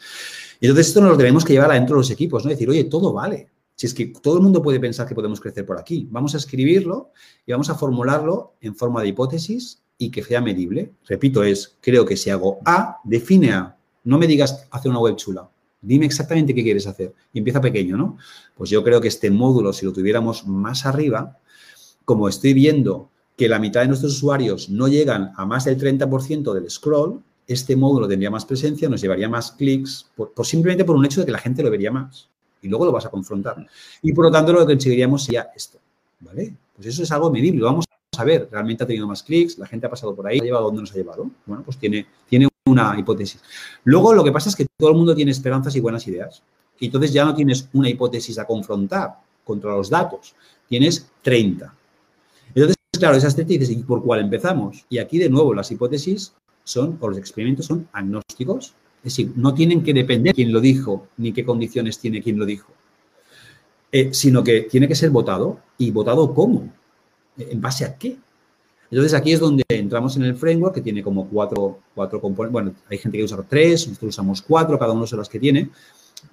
[0.59, 2.49] Y entonces esto nos lo tenemos que llevar adentro de los equipos, ¿no?
[2.49, 3.49] Decir, oye, todo vale.
[3.75, 6.37] Si es que todo el mundo puede pensar que podemos crecer por aquí, vamos a
[6.37, 7.11] escribirlo
[7.45, 10.91] y vamos a formularlo en forma de hipótesis y que sea medible.
[11.07, 13.77] Repito, es, creo que si hago A, define A.
[14.03, 15.49] No me digas hacer una web chula.
[15.81, 17.13] Dime exactamente qué quieres hacer.
[17.33, 18.17] Y empieza pequeño, ¿no?
[18.55, 21.37] Pues yo creo que este módulo, si lo tuviéramos más arriba,
[22.05, 26.53] como estoy viendo que la mitad de nuestros usuarios no llegan a más del 30%
[26.53, 31.05] del scroll, este módulo tendría más presencia, nos llevaría más clics, por, simplemente por un
[31.05, 32.29] hecho de que la gente lo vería más.
[32.61, 33.65] Y luego lo vas a confrontar.
[34.03, 35.79] Y por lo tanto, lo que conseguiríamos sería esto.
[36.19, 36.53] ¿Vale?
[36.75, 37.63] Pues eso es algo medible.
[37.63, 37.85] Vamos
[38.17, 40.65] a ver, realmente ha tenido más clics, la gente ha pasado por ahí, ha llevado
[40.65, 41.31] donde nos ha llevado.
[41.45, 43.41] Bueno, pues tiene, tiene una hipótesis.
[43.83, 46.41] Luego, lo que pasa es que todo el mundo tiene esperanzas y buenas ideas.
[46.79, 50.33] Y entonces ya no tienes una hipótesis a confrontar contra los datos,
[50.67, 51.73] tienes 30.
[52.55, 54.85] Entonces, claro, esas 30 dices, ¿y por cuál empezamos?
[54.89, 59.53] Y aquí, de nuevo, las hipótesis son, o los experimentos son agnósticos, es decir, no
[59.53, 62.71] tienen que depender de quién lo dijo ni qué condiciones tiene quien lo dijo,
[63.91, 66.71] eh, sino que tiene que ser votado y votado cómo,
[67.37, 68.17] en base a qué.
[68.91, 72.51] Entonces aquí es donde entramos en el framework que tiene como cuatro, cuatro componentes.
[72.51, 75.69] Bueno, hay gente que usa tres, nosotros usamos cuatro, cada uno son las que tiene.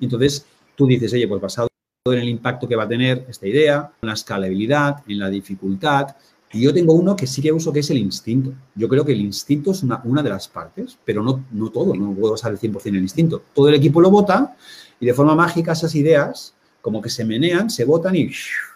[0.00, 0.44] Entonces
[0.74, 1.68] tú dices, oye, pues basado
[2.06, 6.16] en el impacto que va a tener esta idea, en la escalabilidad, en la dificultad,
[6.50, 8.54] y yo tengo uno que sí que uso, que es el instinto.
[8.74, 11.94] Yo creo que el instinto es una, una de las partes, pero no, no todo,
[11.94, 13.42] no puedo usar el 100% el instinto.
[13.54, 14.56] Todo el equipo lo vota
[14.98, 18.30] y de forma mágica esas ideas como que se menean, se votan y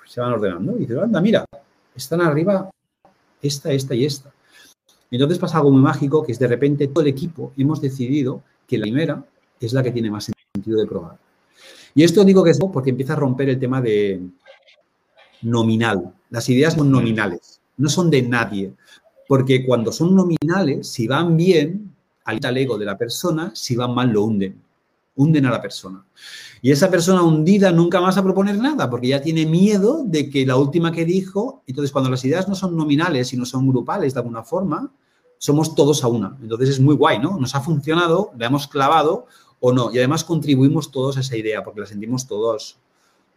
[0.07, 0.77] se van ordenando.
[0.77, 1.47] Y dices, anda, mira,
[1.97, 2.71] están arriba
[3.43, 4.33] esta, esta y esta.
[5.11, 8.79] Entonces pasa algo muy mágico, que es de repente todo el equipo hemos decidido que
[8.79, 9.25] la primera
[9.61, 11.19] es la que tiene más sentido de probar.
[11.95, 14.23] Y esto digo que es porque empieza a romper el tema de
[15.43, 16.15] nominal.
[16.31, 18.73] Las ideas son nominales, no son de nadie.
[19.29, 24.11] Porque cuando son nominales, si van bien, al ego de la persona, si van mal,
[24.11, 24.61] lo hunden.
[25.15, 26.05] Hunden a la persona.
[26.63, 30.47] Y esa persona hundida nunca más a proponer nada, porque ya tiene miedo de que
[30.47, 34.21] la última que dijo, entonces cuando las ideas no son nominales, sino son grupales de
[34.21, 34.91] alguna forma,
[35.39, 36.39] somos todos a una.
[36.41, 37.39] Entonces es muy guay, ¿no?
[37.39, 39.27] Nos ha funcionado, la hemos clavado
[39.59, 39.93] o no.
[39.93, 42.79] Y además contribuimos todos a esa idea, porque la sentimos todos,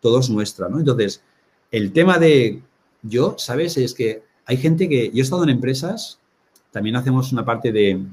[0.02, 0.80] todos nuestra, ¿no?
[0.80, 1.24] Entonces,
[1.72, 2.62] el tema de
[3.02, 3.78] yo, ¿sabes?
[3.78, 6.20] Es que hay gente que, yo he estado en empresas,
[6.72, 8.06] también hacemos una parte de,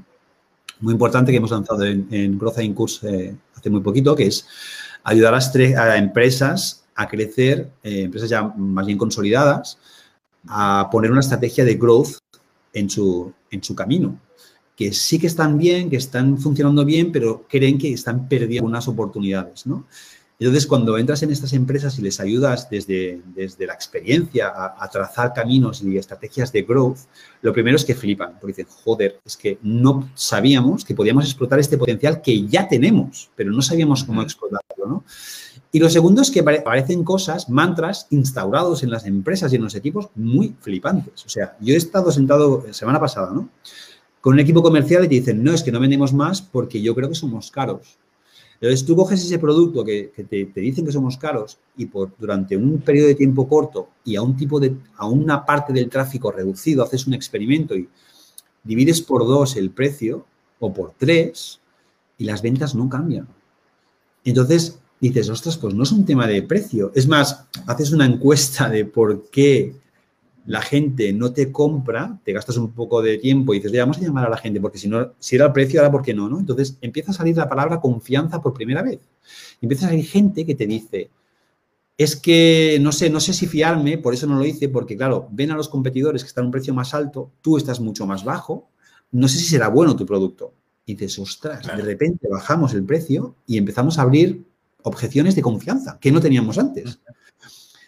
[0.83, 4.45] muy importante que hemos lanzado en, Growth in Course eh, hace muy poquito, que es
[5.03, 9.77] ayudar a, empresas a crecer, eh, empresas ya más bien consolidadas,
[10.47, 12.17] a poner una estrategia de growth
[12.73, 14.19] en su, en su camino.
[14.75, 18.87] Que sí que están bien, que están funcionando bien, pero creen que están perdiendo unas
[18.87, 19.85] oportunidades, ¿no?
[20.39, 25.31] Entonces, cuando entras en estas empresas y les ayudas desde, desde la experiencia a, trazar
[25.33, 26.97] caminos y estrategias de growth,
[27.41, 31.59] lo primero es que flipan, porque dicen, joder, es que no sabíamos que podíamos explotar
[31.59, 35.03] este potencial que ya tenemos, pero no sabíamos cómo explotarlo, ¿no?
[35.71, 39.75] Y lo segundo es que aparecen cosas, mantras instaurados en las empresas y en los
[39.75, 41.25] equipos muy flipantes.
[41.25, 43.49] O sea, yo he estado sentado semana pasada, ¿no?
[44.21, 46.93] Con un equipo comercial y te dicen, no, es que no vendemos más porque yo
[46.93, 47.97] creo que somos caros.
[48.63, 52.79] Entonces, tú coges ese producto que, te, dicen que somos caros y por, durante un
[52.79, 56.81] periodo de tiempo corto y a un tipo de, a una parte del tráfico reducido,
[56.81, 57.89] haces un experimento y
[58.63, 60.25] divides por dos el precio
[60.61, 61.59] o por tres
[62.17, 63.27] y las ventas no cambian.
[64.23, 66.93] Entonces, dices, ostras, pues no es un tema de precio.
[66.95, 69.75] Es más, haces una encuesta de por qué
[70.45, 73.97] la gente no te compra, te gastas un poco de tiempo y dices, ya vamos
[73.97, 76.13] a llamar a la gente, porque si no, si era el precio, ahora por qué
[76.13, 76.39] no, ¿no?
[76.39, 78.99] Entonces empieza a salir la palabra confianza por primera vez.
[79.61, 81.09] empieza a salir gente que te dice,
[81.97, 85.27] es que no sé, no sé si fiarme, por eso no lo hice, porque claro,
[85.31, 88.23] ven a los competidores que están a un precio más alto, tú estás mucho más
[88.23, 88.69] bajo,
[89.11, 90.53] no sé si será bueno tu producto.
[90.85, 94.43] Y dices, ostras, de repente bajamos el precio y empezamos a abrir
[94.81, 96.99] objeciones de confianza que no teníamos antes.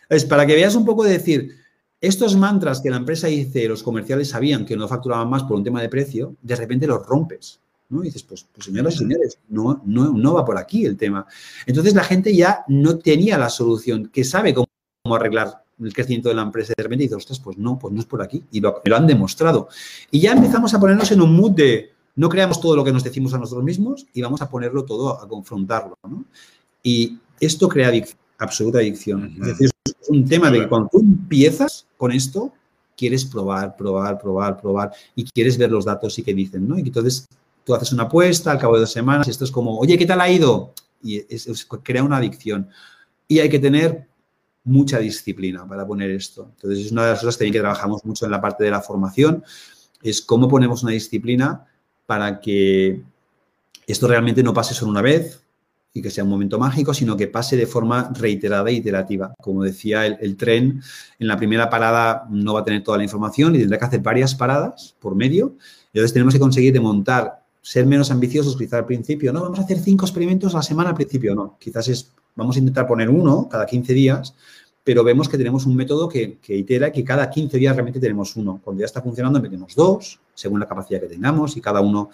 [0.08, 1.65] Es para que veas un poco de decir,
[2.08, 5.64] estos mantras que la empresa dice, los comerciales sabían que no facturaban más por un
[5.64, 7.60] tema de precio, de repente los rompes.
[7.90, 8.02] ¿no?
[8.02, 11.26] Y dices, pues, pues señoras y señores, no, no, no va por aquí el tema.
[11.66, 14.68] Entonces la gente ya no tenía la solución, que sabe cómo,
[15.16, 16.74] arreglar el crecimiento de la empresa.
[16.76, 18.44] De repente dice, ostras, pues no, pues no es por aquí.
[18.52, 19.70] Y lo, han demostrado.
[20.10, 23.04] Y ya empezamos a ponernos en un mood de no creamos todo lo que nos
[23.04, 25.98] decimos a nosotros mismos y vamos a ponerlo todo a confrontarlo.
[26.82, 27.92] Y esto crea
[28.38, 29.36] absoluta adicción.
[29.42, 32.54] Es decir, es un tema de que cuando tú empiezas con esto,
[32.98, 36.78] quieres probar, probar, probar, probar y quieres ver los datos y qué dicen, ¿no?
[36.78, 37.28] Y entonces
[37.64, 40.06] tú haces una apuesta al cabo de dos semanas y esto es como, oye, ¿qué
[40.06, 40.74] tal ha ido?
[41.02, 41.22] Y
[41.84, 42.70] crea una adicción.
[43.28, 44.08] Y hay que tener
[44.64, 46.50] mucha disciplina para poner esto.
[46.56, 48.82] Entonces, es una de las cosas también que trabajamos mucho en la parte de la
[48.82, 49.44] formación,
[50.02, 51.66] es cómo ponemos una disciplina
[52.06, 53.02] para que
[53.88, 55.42] esto realmente no pase solo una vez,
[55.96, 59.34] y que sea un momento mágico, sino que pase de forma reiterada e iterativa.
[59.42, 60.82] Como decía, el, tren
[61.20, 64.02] en la primera parada no va a tener toda la información y tendrá que hacer
[64.02, 65.56] varias paradas por medio.
[65.94, 69.32] Entonces tenemos que conseguir de montar, ser menos ambiciosos quizá al principio.
[69.32, 71.56] No, vamos a hacer cinco experimentos a la semana al principio, no.
[71.58, 74.36] Quizás es, vamos a intentar poner uno cada 15 días,
[74.84, 78.36] pero vemos que tenemos un método que, que itera que cada 15 días realmente tenemos
[78.36, 78.60] uno.
[78.62, 82.10] Cuando ya está funcionando, metemos dos, según la capacidad que tengamos y cada uno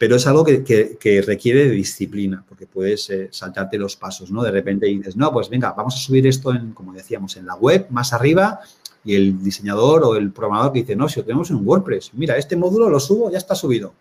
[0.00, 4.42] pero es algo que, requiere de disciplina, porque puedes eh, saltarte los pasos, ¿no?
[4.42, 7.54] De repente dices, no, pues venga, vamos a subir esto, en, como decíamos, en la
[7.54, 8.60] web, más arriba,
[9.04, 12.38] y el diseñador o el programador que dice, no, si lo tenemos en WordPress, mira,
[12.38, 13.92] este módulo lo subo, ya está subido.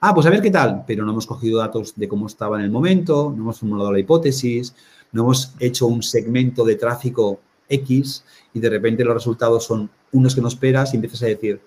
[0.00, 2.64] Ah, pues a ver qué tal, pero no hemos cogido datos de cómo estaba en
[2.64, 4.74] el momento, no hemos formulado la hipótesis,
[5.12, 10.34] no hemos hecho un segmento de tráfico X y de repente los resultados son unos
[10.34, 11.60] que no esperas y empiezas a decir,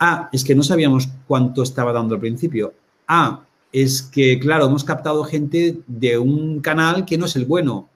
[0.00, 2.74] ah, es que no sabíamos cuánto estaba dando al principio.
[3.08, 3.42] Ah,
[3.72, 7.88] es que, claro, hemos captado gente de un canal que no es el bueno.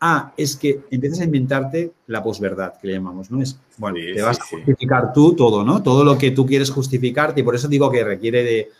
[0.00, 3.42] Ah, es que empiezas a inventarte la posverdad, que le llamamos, ¿no?
[3.42, 5.82] Es, bueno, te vas a justificar tú todo, ¿no?
[5.82, 8.70] Todo lo que tú quieres justificarte y por eso digo que requiere de,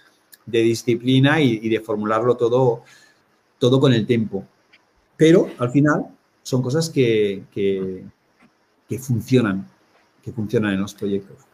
[0.46, 2.82] disciplina y, de formularlo todo,
[3.58, 4.44] todo con el tiempo.
[5.16, 6.06] Pero, al final,
[6.42, 9.68] son cosas que, que funcionan,
[10.22, 11.51] que funcionan en los proyectos.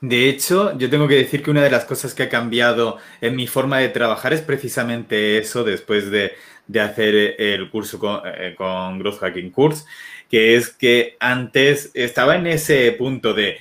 [0.00, 3.36] De hecho, yo tengo que decir que una de las cosas que ha cambiado en
[3.36, 6.32] mi forma de trabajar es precisamente eso después de,
[6.78, 9.84] hacer el curso eh, con, Growth Hacking Course,
[10.28, 13.58] que es que antes estaba en ese punto de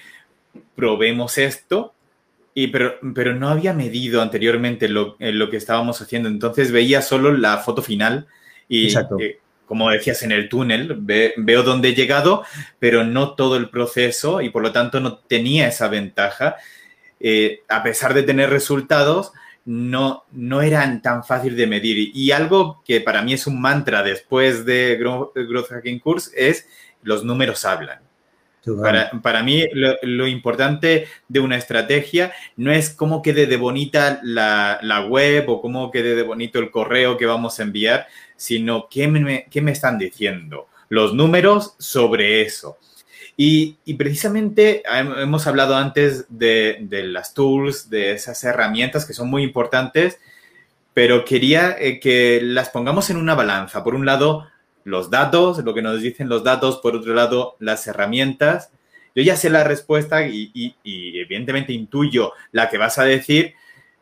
[0.75, 1.93] probemos esto
[2.53, 7.31] Y pero, pero no había medido anteriormente lo, lo, que estábamos haciendo, entonces veía solo
[7.31, 8.27] la foto final
[8.67, 9.17] y Exacto.
[9.19, 12.43] Eh, como decías en el túnel, ve, veo dónde he llegado,
[12.79, 16.57] pero no todo el proceso y por lo tanto no tenía esa ventaja.
[17.19, 19.31] Eh, a pesar de tener resultados,
[19.65, 22.11] no, no eran tan fácil de medir.
[22.13, 26.67] Y algo que para mí es un mantra después de Growth Hacking Course es
[27.01, 27.99] los números hablan.
[28.81, 34.21] Para, para, mí lo, lo, importante de una estrategia no es cómo quede de bonita
[34.23, 38.87] la, la, web o cómo quede de bonito el correo que vamos a enviar, sino
[38.89, 42.77] qué me, qué me están diciendo, los números sobre eso.
[43.35, 49.27] Y, y, precisamente hemos hablado antes de, de, las tools, de esas herramientas que son
[49.27, 50.19] muy importantes,
[50.93, 53.83] pero quería eh, que las pongamos en una balanza.
[53.83, 54.47] Por un lado,
[54.83, 58.71] los datos, lo que nos dicen los datos, por otro lado, las herramientas.
[59.15, 63.53] Yo ya sé la respuesta y, y, evidentemente intuyo la que vas a decir,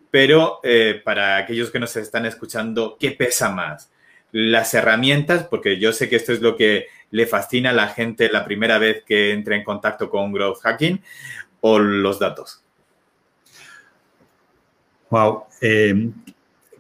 [0.10, 3.91] pero eh, para aquellos que nos están escuchando, ¿qué pesa más?
[4.32, 8.32] Las herramientas, porque yo sé que esto es lo que le fascina a la gente
[8.32, 11.02] la primera vez que entra en contacto con Growth Hacking,
[11.62, 12.62] o los datos.
[15.10, 15.44] Wow.
[15.62, 16.10] Eh,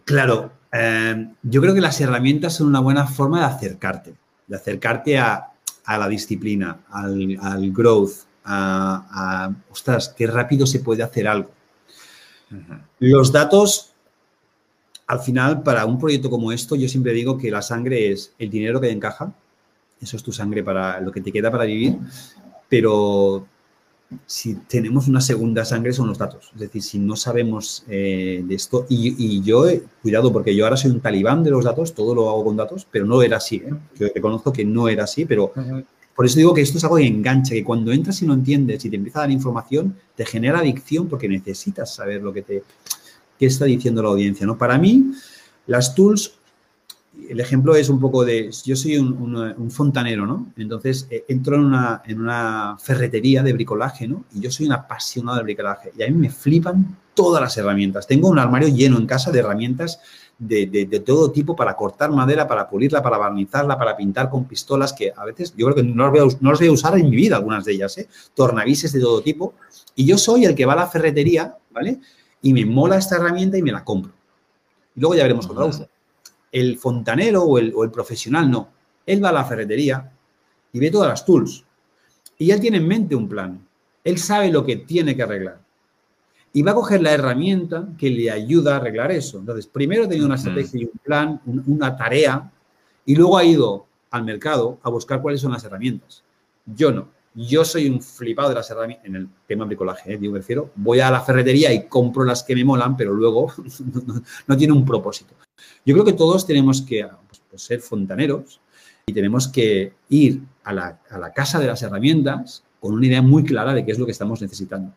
[0.06, 4.16] claro, eh, yo creo que las herramientas son una buena forma de acercarte,
[4.48, 5.52] de acercarte a,
[5.86, 8.12] a la disciplina, al, al growth,
[8.46, 11.52] a, a, ostras, qué rápido se puede hacer algo.
[13.00, 13.91] Los datos,
[15.12, 18.50] al final, para un proyecto como esto, yo siempre digo que la sangre es el
[18.50, 19.34] dinero que encaja,
[20.02, 21.98] eso es tu sangre para lo que te queda para vivir,
[22.70, 23.46] pero
[24.26, 26.52] si tenemos una segunda sangre son los datos.
[26.54, 29.66] Es decir, si no sabemos eh, de esto, y, y, yo,
[30.02, 32.88] cuidado, porque yo ahora soy un talibán de los datos, todo lo hago con datos,
[32.90, 33.58] pero no era así.
[33.58, 33.74] ¿eh?
[34.00, 35.52] Yo reconozco que no era así, pero
[36.16, 38.86] por eso digo que esto es algo que engancha, que cuando entras y no entiendes
[38.86, 42.64] y te empieza a dar información, te genera adicción porque necesitas saber lo que te
[43.42, 44.46] qué está diciendo la audiencia.
[44.46, 44.56] ¿no?
[44.56, 45.14] Para mí,
[45.66, 46.34] las tools
[47.28, 50.48] el ejemplo es un poco de, yo soy un, fontanero, ¿no?
[50.58, 54.26] Entonces eh, entro en una, en una, ferretería de bricolaje, ¿no?
[54.34, 58.08] Y yo soy un apasionado del bricolaje y a mí me flipan todas las herramientas.
[58.08, 60.00] Tengo un armario lleno en casa de herramientas
[60.40, 64.46] de, de, de, todo tipo para cortar madera, para pulirla, para barnizarla, para pintar con
[64.46, 66.72] pistolas, que a veces yo creo que no las voy a, no las voy a
[66.72, 68.08] usar en mi vida, algunas de ellas, ¿eh?
[68.34, 69.54] Tornavises de todo tipo.
[69.96, 72.00] Y yo soy el que va a la ferretería, ¿vale?
[72.42, 74.12] Y me mola esta herramienta y me la compro.
[74.96, 75.88] Y luego ya veremos la uso
[76.52, 78.70] el fontanero o el, o el, profesional no.
[79.06, 80.12] Él va a la ferretería
[80.74, 81.64] y ve todas las tools.
[82.38, 83.66] Y él tiene en mente un plan.
[84.04, 85.62] Él sabe lo que tiene que arreglar.
[86.54, 89.40] Y va a coger la herramienta que le ayuda a arreglar eso.
[89.40, 92.52] Entonces, primero ha tenido una estrategia y un plan, una tarea,
[93.06, 96.24] y luego ha ido al mercado a buscar cuáles son las herramientas.
[96.66, 97.08] Yo no.
[97.34, 100.18] Yo soy un flipado de las herramientas, en el tema bricolaje, ¿eh?
[100.18, 103.54] digo, me refiero, voy a la ferretería y compro las que me molan, pero luego
[104.06, 105.34] no, no tiene un propósito.
[105.86, 107.08] Yo creo que todos tenemos que
[107.50, 108.60] pues, ser fontaneros
[109.06, 113.22] y tenemos que ir a la, a la, casa de las herramientas con una idea
[113.22, 114.94] muy clara de qué es lo que estamos necesitando.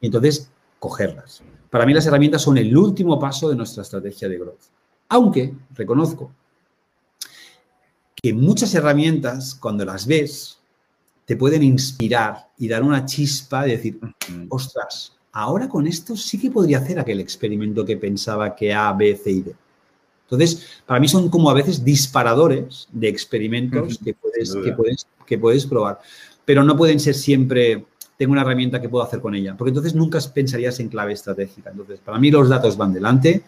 [0.00, 1.42] Y entonces, cogerlas.
[1.70, 4.60] Para mí las herramientas son el último paso de nuestra estrategia de growth.
[5.08, 6.32] Aunque, reconozco,
[8.22, 10.58] que muchas herramientas, cuando las ves,
[11.24, 13.98] te pueden inspirar y dar una chispa de decir,
[14.48, 19.16] ostras, ahora con esto sí que podría hacer aquel experimento que pensaba que A, B,
[19.16, 19.54] C y D.
[20.24, 25.38] Entonces, para mí son como a veces disparadores de experimentos que puedes, que puedes, que
[25.38, 26.00] puedes probar,
[26.44, 27.84] pero no pueden ser siempre,
[28.16, 31.70] tengo una herramienta que puedo hacer con ella, porque entonces nunca pensarías en clave estratégica.
[31.70, 33.42] Entonces, para mí los datos van delante,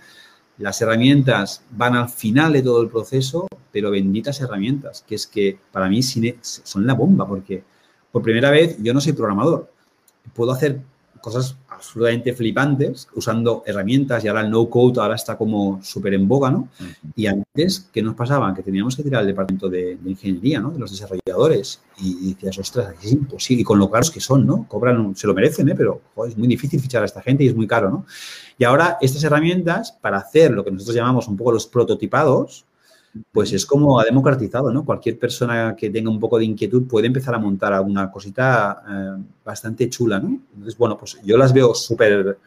[0.59, 5.59] las herramientas van al final de todo el proceso, pero benditas herramientas, que es que
[5.73, 7.65] para mí son la bomba, porque
[8.13, 9.69] por primera vez yo no soy programador,
[10.33, 10.81] puedo hacer
[11.21, 16.53] cosas absolutamente flipantes usando herramientas y ahora el no-code ahora está como súper en boga,
[16.53, 16.69] ¿no?
[16.79, 17.13] Uh -huh.
[17.17, 18.55] Y antes, ¿qué nos pasaba?
[18.55, 20.71] Que teníamos que tirar al departamento de, de ingeniería, ¿no?
[20.71, 23.63] De los desarrolladores y, decías, ostras, es imposible.
[23.63, 24.67] Y con lo caros que son, ¿no?
[24.69, 25.75] Cobran, se lo merecen, ¿eh?
[25.75, 28.07] Pero es muy difícil fichar a esta gente y es muy caro, ¿no?
[28.57, 32.67] Y ahora estas herramientas, para hacer lo que nosotros llamamos un poco los prototipados,
[33.33, 34.85] pues es como ha democratizado, ¿no?
[34.85, 39.23] Cualquier persona que tenga un poco de inquietud puede empezar a montar alguna cosita eh,
[39.45, 40.41] bastante chula, ¿no?
[40.53, 42.39] Entonces, bueno, pues yo las veo súper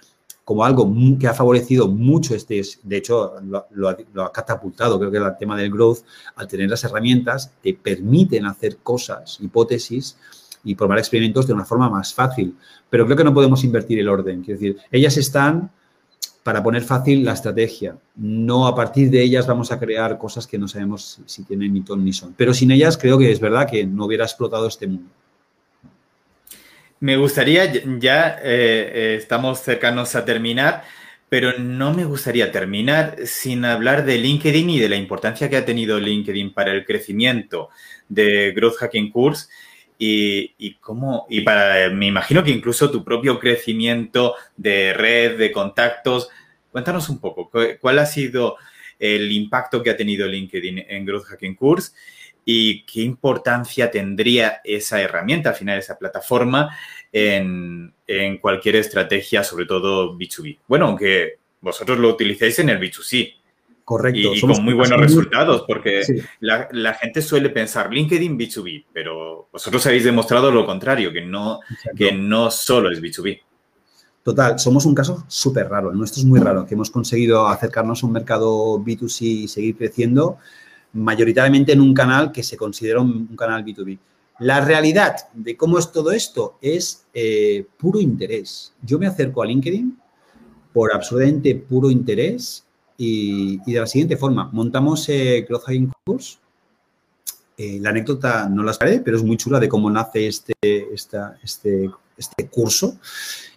[0.48, 0.90] como algo
[1.20, 5.70] que ha favorecido mucho este, de hecho, lo, ha, catapultado, creo que el tema del
[5.70, 6.00] growth,
[6.38, 10.16] al tener las herramientas, te permiten hacer cosas, hipótesis
[10.64, 12.56] y probar experimentos de una forma más fácil.
[12.90, 15.70] Pero creo que no podemos invertir el orden, quiero decir, ellas están
[16.48, 17.98] para poner fácil la estrategia.
[18.16, 21.82] No a partir de ellas vamos a crear cosas que no sabemos si tienen ni
[21.82, 22.34] ton ni son.
[22.38, 25.12] Pero sin ellas creo que es verdad que no hubiera explotado este mundo.
[27.02, 27.70] Me gustaría,
[28.00, 30.84] ya eh, eh, estamos cercanos a terminar,
[31.28, 35.66] pero no me gustaría terminar sin hablar de LinkedIn y de la importancia que ha
[35.66, 37.68] tenido LinkedIn para el crecimiento
[38.08, 39.50] de Growth Hacking Course
[39.98, 45.52] y, y cómo, y para, me imagino que incluso tu propio crecimiento de red, de
[45.52, 46.30] contactos.
[46.72, 47.50] Cuéntanos un poco,
[47.82, 48.58] ¿cuál ha sido
[49.00, 51.94] el impacto que ha tenido LinkedIn en Growth Hacking Course
[52.46, 56.78] y qué importancia tendría esa herramienta, al final, esa plataforma
[57.12, 60.60] en, en cualquier estrategia, sobre todo B2B.
[60.68, 63.36] Bueno, aunque vosotros lo utilicéis en el B2C.
[63.88, 64.36] Correcto.
[64.36, 66.02] Y, con muy buenos resultados, porque
[66.42, 71.62] la, la, gente suele pensar LinkedIn B2B, pero vosotros habéis demostrado lo contrario, que no,
[71.96, 73.40] que no solo es B2B.
[74.24, 75.90] Total, somos un caso súper raro.
[75.90, 79.78] El nuestro es muy raro, que hemos conseguido acercarnos a un mercado B2C y seguir
[79.78, 80.38] creciendo
[80.92, 83.98] mayoritariamente en un canal que se considera un, canal B2B.
[84.40, 88.74] La realidad de cómo es todo esto es eh, puro interés.
[88.82, 89.98] Yo me acerco a LinkedIn
[90.74, 92.67] por absolutamente puro interés
[92.98, 94.50] y, de la siguiente forma.
[94.52, 96.38] Montamos eh, Growth Hacking Course.
[97.58, 101.90] Eh, la anécdota no la sabré, pero es muy chula de cómo nace este, este,
[102.18, 102.98] este curso.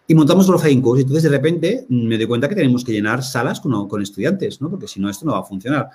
[0.06, 1.00] Y montamos Hacking Course.
[1.00, 4.60] Y entonces, de repente, me doy cuenta que tenemos que llenar salas con, con estudiantes,
[4.60, 4.70] ¿no?
[4.70, 5.90] Porque si no, esto no va a funcionar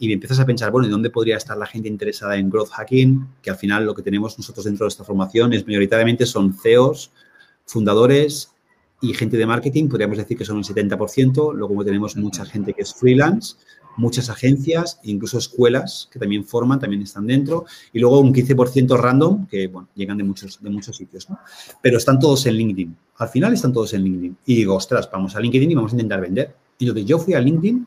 [0.00, 2.70] y me empiezas a pensar, bueno, ¿y dónde podría estar la gente interesada en growth
[2.70, 3.28] hacking?
[3.42, 7.10] Que al final lo que tenemos nosotros dentro de esta formación es mayoritariamente son CEOs,
[7.66, 8.49] fundadores
[9.00, 12.82] y gente de marketing, podríamos decir que son el 70%, luego tenemos mucha gente que
[12.82, 13.56] es freelance,
[13.96, 19.46] muchas agencias, incluso escuelas que también forman, también están dentro, y luego un 15% random,
[19.46, 21.38] que bueno, llegan de muchos, de muchos sitios, ¿no?
[21.82, 22.96] Pero están todos en LinkedIn.
[23.16, 24.36] Al final están todos en LinkedIn.
[24.46, 26.54] Y digo, ostras, vamos a LinkedIn y vamos a intentar vender.
[26.78, 27.86] Y entonces yo fui a LinkedIn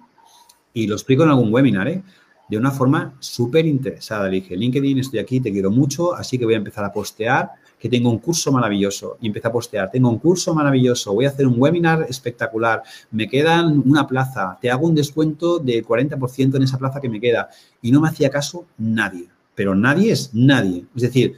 [0.74, 2.04] y lo explico en algún webinar, ¿eh?
[2.50, 4.28] de una forma súper interesada.
[4.30, 7.52] Le dije, LinkedIn, estoy aquí, te quiero mucho, así que voy a empezar a postear
[7.84, 9.18] que tengo un curso maravilloso.
[9.20, 12.82] Y empecé a postear, tengo un curso maravilloso, voy a hacer un webinar espectacular,
[13.12, 17.20] me quedan una plaza, te hago un descuento del 40% en esa plaza que me
[17.20, 17.50] queda.
[17.82, 20.86] Y no me hacía caso nadie, pero nadie es nadie.
[20.96, 21.36] Es decir,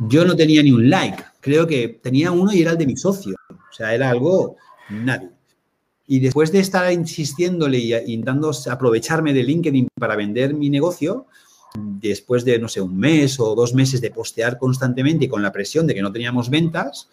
[0.00, 2.96] yo no tenía ni un like, creo que tenía uno y era el de mi
[2.96, 3.36] socio.
[3.48, 4.56] O sea, era algo,
[4.90, 5.30] nadie.
[6.08, 11.26] Y después de estar insistiéndole y intentando aprovecharme de LinkedIn para vender mi negocio,
[11.78, 15.52] después de, no sé, un mes o dos meses de postear constantemente y con la
[15.52, 17.08] presión de que no teníamos ventas,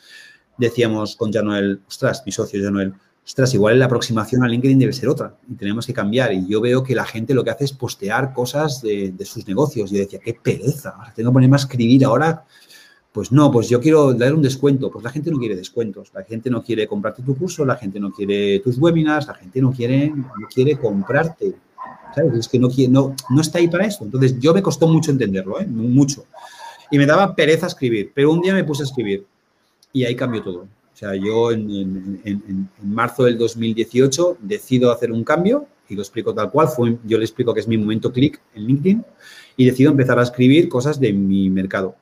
[0.57, 2.93] decíamos con Januel, ostras, mi socio Januel,
[3.25, 6.33] ostras, igual la aproximación a LinkedIn debe ser otra y tenemos que cambiar.
[6.33, 9.91] Y yo veo que la gente lo que hace es postear cosas de, sus negocios.
[9.91, 12.45] Yo decía, qué pereza, tengo que ponerme a escribir ahora
[13.13, 14.89] pues no, pues yo quiero dar un descuento.
[14.89, 17.99] Pues la gente no quiere descuentos, la gente no quiere comprarte tu curso, la gente
[17.99, 21.53] no quiere tus webinars, la gente no quiere, no quiere comprarte.
[22.15, 22.33] ¿Sabes?
[22.33, 24.03] Es que no, no, no está ahí para eso.
[24.03, 25.65] Entonces, yo me costó mucho entenderlo, ¿eh?
[25.65, 26.25] mucho.
[26.91, 29.25] Y me daba pereza escribir, pero un día me puse a escribir
[29.91, 30.59] y ahí cambió todo.
[30.59, 36.33] O sea, yo en, en, marzo del 2018 decido hacer un cambio y lo explico
[36.33, 36.67] tal cual.
[36.67, 39.05] Fue, yo le explico que es mi momento clic en LinkedIn
[39.57, 41.95] y decido empezar a escribir cosas de mi mercado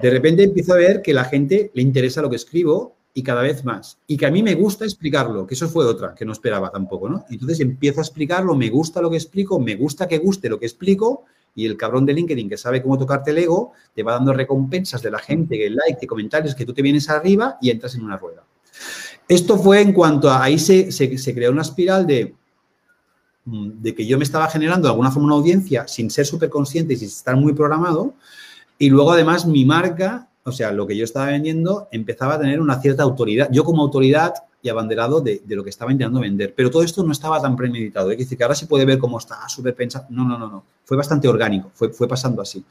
[0.00, 3.40] de repente empiezo a ver que la gente le interesa lo que escribo y cada
[3.40, 3.96] vez más.
[4.06, 7.08] Y que a mí me gusta explicarlo, que eso fue otra que no esperaba tampoco,
[7.08, 7.24] ¿no?
[7.30, 10.66] Entonces empiezo a explicarlo, me gusta lo que explico, me gusta que guste lo que
[10.66, 14.34] explico y el cabrón de LinkedIn que sabe cómo tocarte el ego te va dando
[14.34, 17.94] recompensas de la gente, que like, de comentarios, que tú te vienes arriba y entras
[17.94, 18.44] en una rueda.
[19.26, 22.34] Esto fue en cuanto a ahí se, se, creó una espiral de,
[23.46, 26.50] mm, de que yo me estaba generando de alguna forma una audiencia sin ser súper
[26.50, 28.12] consciente y sin estar muy programado
[28.78, 32.60] y luego, además, mi marca, o sea, lo que yo estaba vendiendo, empezaba a tener
[32.60, 33.48] una cierta autoridad.
[33.50, 34.32] Yo como autoridad
[34.62, 36.54] y abanderado de, de lo que estaba intentando vender.
[36.56, 38.10] Pero todo esto no estaba tan premeditado.
[38.10, 40.06] Hay que decir que ahora se puede ver cómo está súper pensado.
[40.08, 40.64] No, no, no, no.
[40.84, 41.70] Fue bastante orgánico.
[41.74, 42.64] Fue, fue pasando así.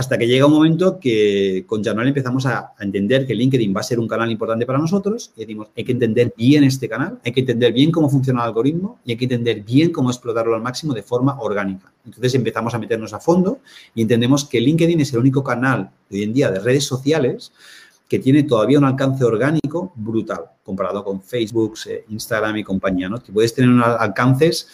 [0.00, 3.82] Hasta que llega un momento que con Januel empezamos a, entender que LinkedIn va a
[3.82, 7.32] ser un canal importante para nosotros y decimos, hay que entender bien este canal, hay
[7.32, 10.62] que entender bien cómo funciona el algoritmo y hay que entender bien cómo explotarlo al
[10.62, 11.92] máximo de forma orgánica.
[12.06, 13.58] Entonces empezamos a meternos a fondo
[13.94, 17.52] y entendemos que LinkedIn es el único canal hoy en día de redes sociales
[18.08, 23.22] que tiene todavía un alcance orgánico brutal comparado con Facebook, eh, Instagram y compañía, ¿no?
[23.22, 24.66] Que puedes tener alcances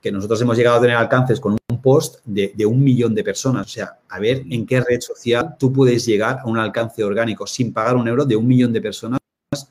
[0.00, 3.66] que nosotros hemos llegado a tener alcances con un post de, un millón de personas.
[3.66, 7.46] O sea, a ver en qué red social tú puedes llegar a un alcance orgánico
[7.46, 9.18] sin pagar un euro de un millón de personas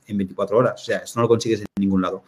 [0.07, 0.81] en 24 horas.
[0.81, 2.23] O sea, eso no lo consigues en ningún lado.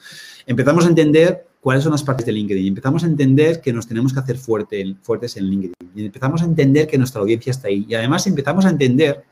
[0.45, 2.67] Empezamos a entender cuáles son las partes de LinkedIn.
[2.67, 5.73] Empezamos a entender que nos tenemos que hacer fuerte, fuertes en LinkedIn.
[5.95, 7.85] Y empezamos a entender que nuestra audiencia está ahí.
[7.87, 9.23] Y además empezamos a entender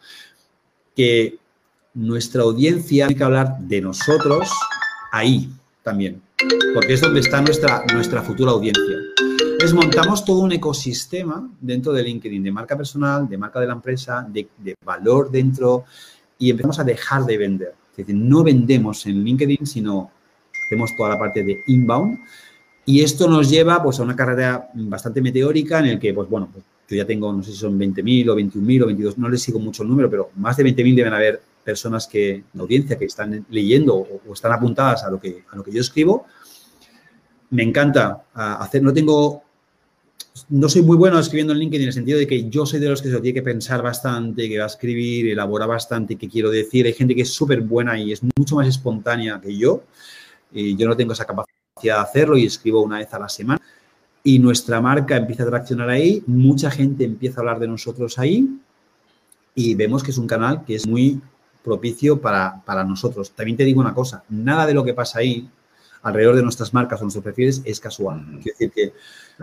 [0.95, 1.37] que
[1.93, 4.49] nuestra audiencia tiene que hablar de nosotros
[5.11, 5.49] ahí
[5.83, 6.21] también
[6.73, 8.97] porque es donde está nuestra, nuestra futura audiencia.
[9.61, 14.27] Desmontamos todo un ecosistema dentro de LinkedIn, de marca personal, de marca de la empresa,
[14.27, 15.85] de, valor dentro.
[16.39, 17.75] y empezamos a dejar de vender.
[17.91, 20.09] Es decir, no vendemos en LinkedIn, sino
[20.65, 22.17] hacemos toda la parte de inbound.
[22.85, 26.49] Y esto nos lleva pues, a una carrera bastante meteórica en el que, pues bueno,
[26.51, 29.41] pues, yo ya tengo, no sé si son 20.000 o 21.000 o 22, no les
[29.41, 33.05] sigo mucho el número, pero más de 20.000 deben haber personas que, la audiencia, que
[33.05, 36.25] están leyendo o, están apuntadas a lo, que, a lo que yo escribo.
[37.51, 39.43] Me encanta hacer, no tengo,
[40.49, 42.89] no soy muy bueno escribiendo en LinkedIn en el sentido de que yo soy de
[42.89, 46.29] los que se lo tiene que pensar bastante, que va a escribir, elabora bastante, que
[46.29, 46.85] quiero decir.
[46.85, 49.83] Hay gente que es súper buena y es mucho más espontánea que yo.
[50.51, 51.51] Y yo no tengo esa capacidad
[51.83, 53.61] de hacerlo y escribo una vez a la semana.
[54.23, 58.47] Y nuestra marca empieza a traccionar ahí, mucha gente empieza a hablar de nosotros ahí
[59.55, 61.19] y vemos que es un canal que es muy
[61.63, 63.31] propicio para, nosotros.
[63.31, 65.49] También te digo una cosa, nada de lo que pasa ahí
[66.03, 68.25] alrededor de nuestras marcas o nuestros perfiles es casual.
[68.41, 68.93] Quiero decir que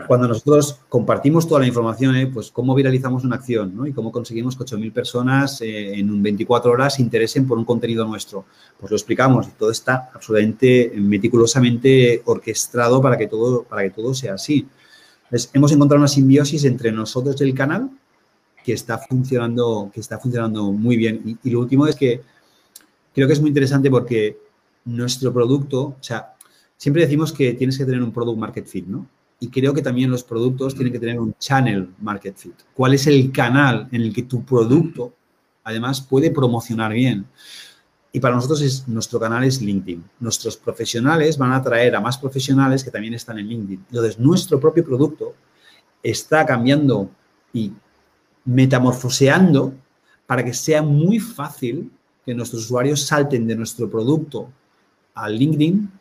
[0.06, 2.26] cuando nosotros compartimos toda la información, ¿eh?
[2.26, 3.86] pues cómo viralizamos una acción ¿no?
[3.86, 8.04] y cómo conseguimos que 8.000 personas eh, en 24 horas se interesen por un contenido
[8.04, 8.44] nuestro,
[8.78, 14.14] pues lo explicamos y todo está absolutamente meticulosamente orquestado para que todo, para que todo
[14.14, 14.68] sea así.
[15.52, 17.90] hemos encontrado una simbiosis entre nosotros y el canal
[18.68, 21.38] que está funcionando, que está funcionando muy bien.
[21.42, 22.20] Y, lo último es que
[23.14, 24.38] creo que es muy interesante porque
[24.84, 26.34] nuestro producto, o sea,
[26.79, 29.07] siempre decimos que tienes que tener un product market fit, ¿no?
[29.41, 32.55] Y creo que también los productos tienen que tener un channel market fit.
[32.74, 35.12] ¿Cuál es el canal en el que tu producto,
[35.62, 37.26] además, puede promocionar bien?
[38.11, 40.03] Y para nosotros es, nuestro canal es LinkedIn.
[40.18, 43.85] Nuestros profesionales van a atraer a más profesionales que también están en LinkedIn.
[43.91, 45.35] Entonces, nuestro propio producto
[46.03, 47.11] está cambiando
[47.53, 47.72] y
[48.45, 49.74] metamorfoseando
[50.26, 51.93] para que sea muy fácil
[52.24, 54.51] que nuestros usuarios salten de nuestro producto
[55.14, 55.97] a LinkedIn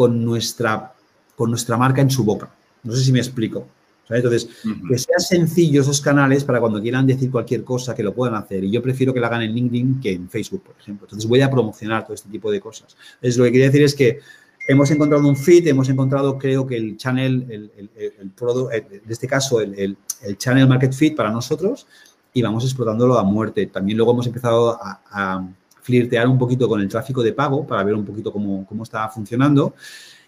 [0.00, 0.94] con nuestra,
[1.36, 2.48] con nuestra marca en su boca.
[2.84, 3.66] No sé si me explico.
[4.08, 4.48] Entonces,
[4.88, 8.64] que sean sencillos esos canales para cuando quieran decir cualquier cosa que lo puedan hacer.
[8.64, 11.04] Y yo prefiero que lo hagan en LinkedIn que en Facebook, por ejemplo.
[11.04, 12.96] Entonces, voy a promocionar todo este tipo de cosas.
[13.16, 14.20] Entonces, lo que quería decir es que
[14.66, 19.60] hemos encontrado un fit, hemos encontrado, creo que el channel, el, el, en este caso,
[19.60, 19.98] el,
[20.38, 21.86] channel market fit para nosotros
[22.32, 23.66] y vamos explotándolo a muerte.
[23.66, 25.46] También luego hemos empezado a,
[25.90, 29.08] flirtear un poquito con el tráfico de pago para ver un poquito cómo, cómo está
[29.08, 29.74] funcionando.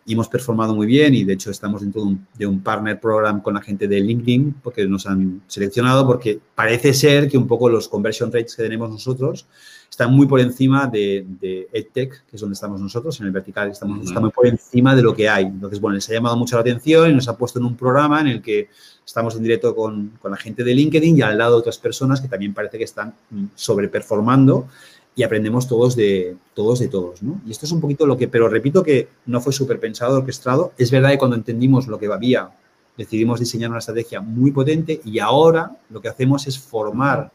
[0.05, 2.99] Y hemos performado muy bien y de hecho estamos dentro de un, de un, partner
[2.99, 7.47] program con la gente de LinkedIn porque nos han seleccionado porque parece ser que un
[7.47, 9.47] poco los conversion rates que tenemos nosotros
[9.89, 13.71] está muy por encima de, de, EdTech, que es donde estamos nosotros, en el vertical,
[13.71, 15.45] estamos, está muy por encima de lo que hay.
[15.45, 18.23] Entonces, bueno, les ha llamado mucho la atención y nos ha puesto en un programa
[18.23, 18.71] en el que
[19.05, 22.29] estamos en directo con, con la gente de LinkedIn y al lado otras personas que
[22.29, 24.67] también parece que están mm, sobreperformando
[25.15, 27.41] y aprendemos todos de todos de todos, ¿no?
[27.47, 30.73] Y esto es un poquito lo que, pero repito que no fue súper pensado, orquestado.
[30.79, 32.51] Es verdad que cuando entendimos lo que había,
[32.97, 37.31] decidimos diseñar una estrategia muy potente y ahora lo que hacemos es formar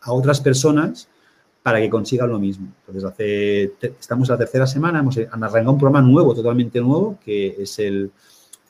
[0.00, 1.08] a otras personas
[1.62, 2.68] para que consigan lo mismo.
[2.80, 7.56] Entonces, hace, estamos en la tercera semana, hemos arrancado un programa nuevo, totalmente nuevo, que
[7.58, 8.10] es el,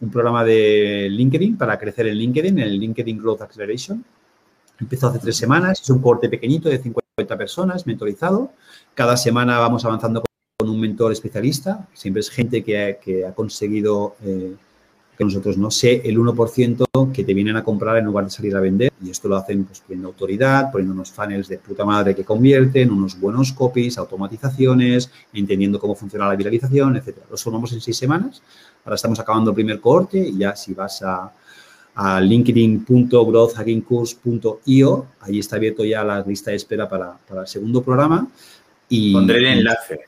[0.01, 4.05] un programa de LinkedIn para crecer en LinkedIn, el LinkedIn Growth Acceleration.
[4.81, 8.53] Empezó hace tres semanas, es un corte pequeñito de 50 personas, mentorizado.
[8.95, 10.23] Cada semana vamos avanzando
[10.57, 14.17] con un mentor especialista, siempre es gente que, ha conseguido...
[14.23, 14.55] Eh,
[15.17, 18.55] que nosotros no sé el 1% que te vienen a comprar en lugar de salir
[18.55, 22.15] a vender y esto lo hacen pues poniendo autoridad, poniendo unos funnels de puta madre
[22.15, 27.27] que convierten, unos buenos copies, automatizaciones, entendiendo cómo funciona la viralización, etcétera.
[27.29, 28.41] Los formamos en seis semanas,
[28.85, 31.33] ahora estamos acabando el primer cohorte y ya si vas a,
[32.01, 38.29] a linkedin.growthhackingcourse.io, ahí está abierto ya la lista de espera para, para el segundo programa.
[38.89, 40.03] Y, Pondré el enlace.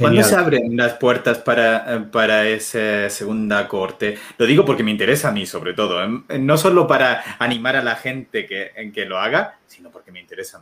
[0.00, 4.18] ¿Cuándo se abren las puertas para, para esa segunda corte?
[4.36, 6.02] Lo digo porque me interesa a mí, sobre todo.
[6.02, 6.08] ¿eh?
[6.40, 10.20] No solo para animar a la gente que, en que lo haga, sino porque me
[10.20, 10.60] interesa.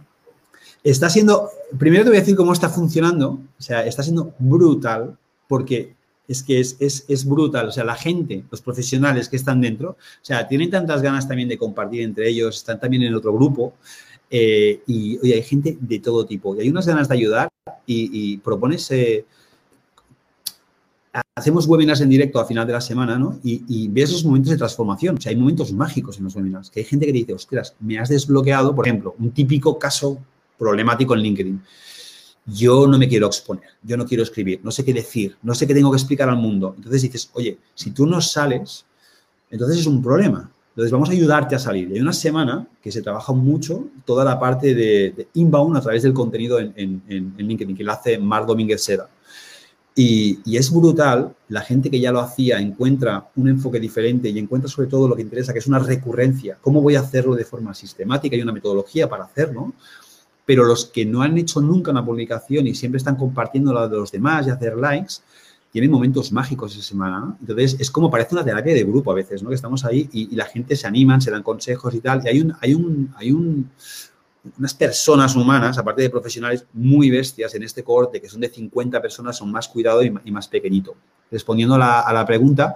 [0.85, 1.49] Está siendo,
[1.79, 3.41] primero te voy a decir cómo está funcionando.
[3.59, 5.17] O sea, está siendo brutal
[5.49, 5.95] porque
[6.31, 7.69] es que es, es, es, brutal.
[7.69, 11.49] O sea, la gente, los profesionales que están dentro, o sea, tienen tantas ganas también
[11.49, 13.75] de compartir entre ellos, están también en otro grupo.
[14.31, 16.55] Eh, y hay gente de todo tipo.
[16.55, 17.49] Y hay unas ganas de ayudar
[17.85, 18.89] y, propones...
[18.93, 19.25] Eh,
[21.35, 23.41] hacemos webinars en directo a final de la semana, ¿no?
[23.43, 25.19] Y, ves esos momentos de transformación.
[25.19, 26.71] O sea, hay momentos mágicos en los webinars.
[26.71, 30.19] Que hay gente que dice, ostras, me has desbloqueado, por ejemplo, un típico caso
[30.57, 31.63] problemático en LinkedIn.
[32.47, 35.67] Yo no me quiero exponer, yo no quiero escribir, no sé qué decir, no sé
[35.67, 36.75] qué tengo que explicar al mundo.
[36.77, 38.87] Entonces dices, oye, si tú no sales,
[39.51, 40.51] entonces es un problema.
[40.71, 41.91] Entonces, vamos a ayudarte a salir.
[41.91, 46.03] Y hay una semana que se trabaja mucho toda la parte de, inbound a través
[46.03, 49.09] del contenido en, en, LinkedIn, que lo hace Mar Domínguez Seda.
[49.95, 54.39] Y, y, es brutal, la gente que ya lo hacía encuentra un enfoque diferente y
[54.39, 56.57] encuentra sobre todo lo que interesa, que es una recurrencia.
[56.61, 58.37] ¿Cómo voy a hacerlo de forma sistemática?
[58.37, 59.75] Hay una metodología para hacerlo,
[60.51, 63.97] pero los que no han hecho nunca una publicación y siempre están compartiendo la de
[63.97, 65.15] los demás y hacer likes,
[65.71, 67.37] tienen momentos mágicos esa semana.
[67.39, 69.51] Entonces, es como parece una terapia de grupo a veces, ¿no?
[69.51, 72.23] Que estamos ahí y, la gente se animan, se dan consejos y tal.
[72.25, 73.71] Y hay un, hay un, hay un,
[74.59, 79.01] unas personas humanas, aparte de profesionales, muy bestias en este corte, que son de 50
[79.01, 80.97] personas, son más cuidado y, más pequeñito.
[81.31, 82.75] Respondiendo a la, pregunta,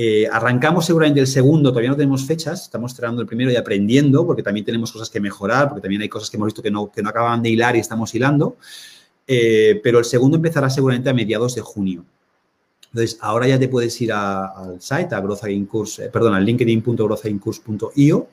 [0.00, 4.24] eh, arrancamos seguramente el segundo, todavía no tenemos fechas, estamos cerrando el primero y aprendiendo,
[4.24, 6.88] porque también tenemos cosas que mejorar, porque también hay cosas que hemos visto que no,
[6.92, 8.58] que no acaban de hilar y estamos hilando.
[9.26, 12.04] Eh, pero el segundo empezará seguramente a mediados de junio.
[12.92, 18.28] Entonces, ahora ya te puedes ir al site, a Growth eh, perdón, al linkedin.growthcourse.io.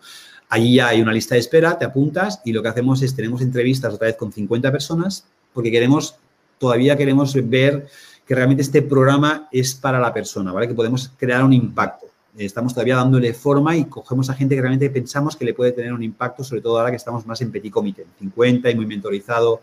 [0.49, 3.41] Allí ya hay una lista de espera, te apuntas y lo que hacemos es, tenemos
[3.41, 6.15] entrevistas otra vez con 50 personas porque queremos,
[6.59, 7.87] todavía queremos ver
[8.25, 10.67] que realmente este programa es para la persona, ¿vale?
[10.67, 12.07] Que podemos crear un impacto.
[12.37, 15.93] Estamos todavía dándole forma y cogemos a gente que realmente pensamos que le puede tener
[15.93, 19.61] un impacto, sobre todo ahora que estamos más en petit comité, 50 y muy mentorizado,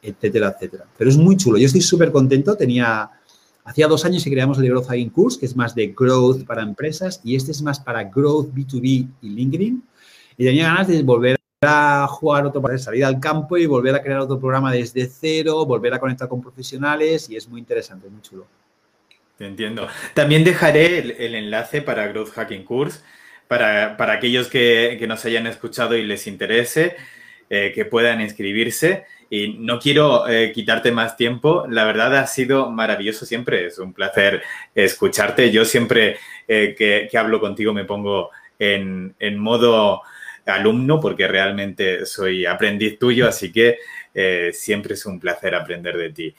[0.00, 0.86] etcétera, etcétera.
[0.96, 1.58] Pero es muy chulo.
[1.58, 2.56] Yo estoy súper contento.
[2.56, 3.10] Tenía,
[3.64, 6.62] hacía dos años que creamos el Growth Hacking Course, que es más de growth para
[6.62, 9.82] empresas, y este es más para growth B2B y LinkedIn.
[10.38, 14.02] Y tenía ganas de volver a jugar otro, para salir al campo y volver a
[14.02, 18.20] crear otro programa desde cero, volver a conectar con profesionales, y es muy interesante, muy
[18.20, 18.46] chulo.
[19.38, 19.88] Entiendo.
[20.14, 23.00] También dejaré el, enlace para Growth Hacking Course
[23.48, 26.96] para, para aquellos que, que, nos hayan escuchado y les interese,
[27.48, 29.04] eh, que puedan inscribirse.
[29.28, 31.66] Y no quiero eh, quitarte más tiempo.
[31.68, 33.66] La verdad ha sido maravilloso siempre.
[33.66, 34.42] Es un placer
[34.74, 35.50] escucharte.
[35.50, 40.02] Yo siempre eh, que, hablo contigo me pongo en, modo
[40.46, 43.78] alumno porque realmente soy aprendiz tuyo, así que
[44.14, 46.34] eh, siempre es un placer aprender de ti.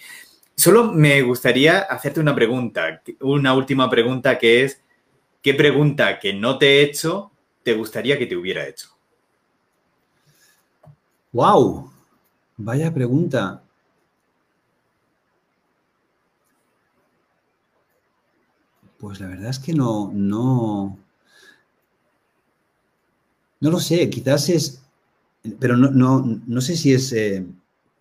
[0.56, 4.82] Solo me gustaría hacerte una pregunta, una última pregunta que es,
[5.42, 7.32] ¿qué pregunta que no te he hecho
[7.68, 8.88] te gustaría que te hubiera hecho?
[11.34, 11.92] ¡Wow!
[12.56, 13.62] Vaya pregunta.
[18.98, 20.98] Pues la verdad es que no, no,
[23.60, 24.82] no lo sé, quizás es,
[25.60, 27.46] pero no, no, no sé si es eh,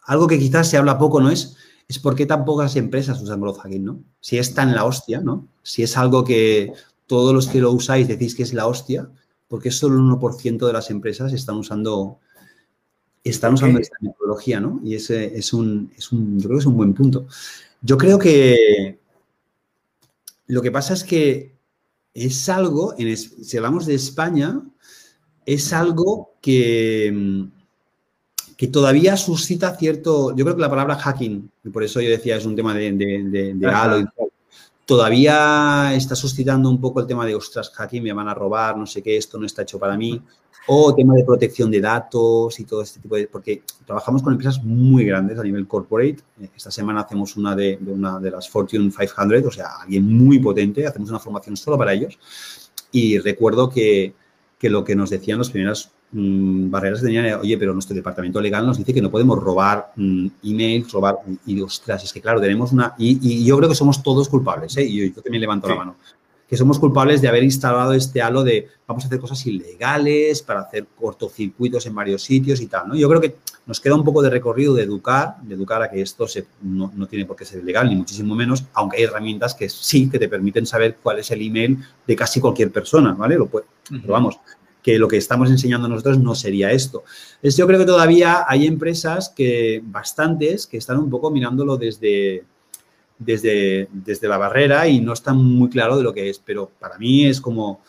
[0.02, 1.56] algo que quizás se habla poco, ¿no es?
[1.88, 4.00] Es por qué tan pocas empresas usan growth hacking, ¿no?
[4.20, 5.46] Si es tan la hostia, ¿no?
[5.62, 6.72] Si es algo que
[7.06, 9.08] todos los que lo usáis decís que es la hostia,
[9.48, 12.18] porque solo el 1% de las empresas están usando
[13.22, 14.80] están usando esta metodología, ¿no?
[14.84, 17.26] Y ese es un, es un, yo creo que es un buen punto.
[17.82, 18.98] Yo creo que
[20.46, 21.56] lo que pasa es que
[22.14, 24.62] es algo, en, si hablamos de España,
[25.46, 27.46] es algo que,
[28.56, 32.36] que todavía suscita cierto, yo creo que la palabra hacking, y por eso yo decía
[32.36, 34.28] es un tema de, de, de, halo y tal,
[34.84, 38.86] todavía está suscitando un poco el tema de, ostras, hacking, me van a robar, no
[38.86, 40.20] sé qué, esto no está hecho para mí
[40.66, 43.28] o tema de protección de datos y todo este tipo de...
[43.28, 46.18] Porque trabajamos con empresas muy grandes a nivel corporate.
[46.56, 50.86] Esta semana hacemos una de, una de las Fortune 500, o sea, alguien muy potente.
[50.86, 52.18] Hacemos una formación solo para ellos.
[52.90, 54.12] Y recuerdo que,
[54.58, 58.40] que lo que nos decían las primeras mm, barreras que tenían oye, pero nuestro departamento
[58.40, 61.18] legal nos dice que no podemos robar mm, emails, robar...
[61.46, 62.94] Y, ostras, es que claro, tenemos una...
[62.98, 64.84] Y, yo creo que somos todos culpables, ¿eh?
[64.84, 65.96] Y yo, también levanto la mano
[66.48, 70.60] que somos culpables de haber instalado este halo de vamos a hacer cosas ilegales para
[70.60, 72.94] hacer cortocircuitos en varios sitios y tal, ¿no?
[72.94, 73.36] Yo creo que
[73.66, 76.90] nos queda un poco de recorrido de educar, de educar a que esto se, no,
[77.08, 80.28] tiene por qué ser ilegal, ni muchísimo menos, aunque hay herramientas que sí, que te
[80.28, 83.36] permiten saber cuál es el email de casi cualquier persona, ¿vale?
[83.36, 84.38] Lo puede, Pero vamos,
[84.86, 87.02] que lo que estamos enseñando nosotros no sería esto.
[87.42, 92.44] Es, yo creo que todavía hay empresas que, bastantes, que están un poco mirándolo desde
[93.18, 96.98] desde, desde la barrera y no está muy claro de lo que es, pero para
[96.98, 97.80] mí es como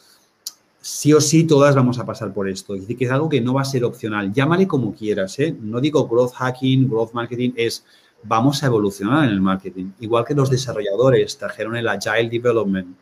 [0.81, 2.73] sí o sí todas vamos a pasar por esto.
[2.73, 4.31] Es decir, que es algo que no va a ser opcional.
[4.31, 5.55] Llámale como quieras, ¿eh?
[5.59, 7.83] No digo growth hacking, growth marketing, es
[8.23, 9.91] vamos a evolucionar en el marketing.
[9.99, 12.95] Igual que los desarrolladores trajeron el agile development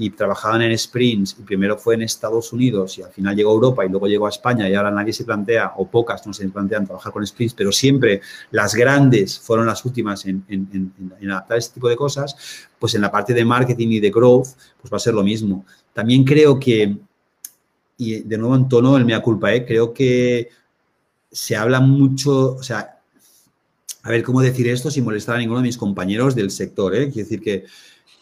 [0.00, 3.54] y trabajaban en sprints y primero fue en Estados Unidos y al final llegó a
[3.54, 6.48] Europa y luego llegó a España y ahora nadie se plantea o pocas no se
[6.48, 8.20] plantean trabajar con sprints, pero siempre
[8.52, 10.92] las grandes fueron las últimas en,
[11.28, 12.36] adaptar este tipo de cosas,
[12.78, 14.46] pues en la parte de marketing y de growth
[14.80, 15.66] pues va a ser lo mismo.
[15.92, 16.96] También creo que,
[17.96, 19.66] y de nuevo en tono el mea culpa, ¿eh?
[19.66, 20.48] creo que
[21.28, 23.00] se habla mucho, o sea,
[24.04, 27.10] a ver cómo decir esto sin molestar a ninguno de mis compañeros del sector, ¿eh?
[27.10, 27.64] quiero decir que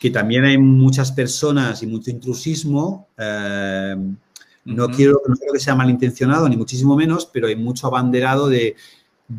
[0.07, 3.09] que también hay muchas personas y mucho intrusismo.
[3.19, 3.97] Eh,
[4.67, 8.77] no, quiero, no quiero que sea malintencionado, ni muchísimo menos, pero hay mucho abanderado de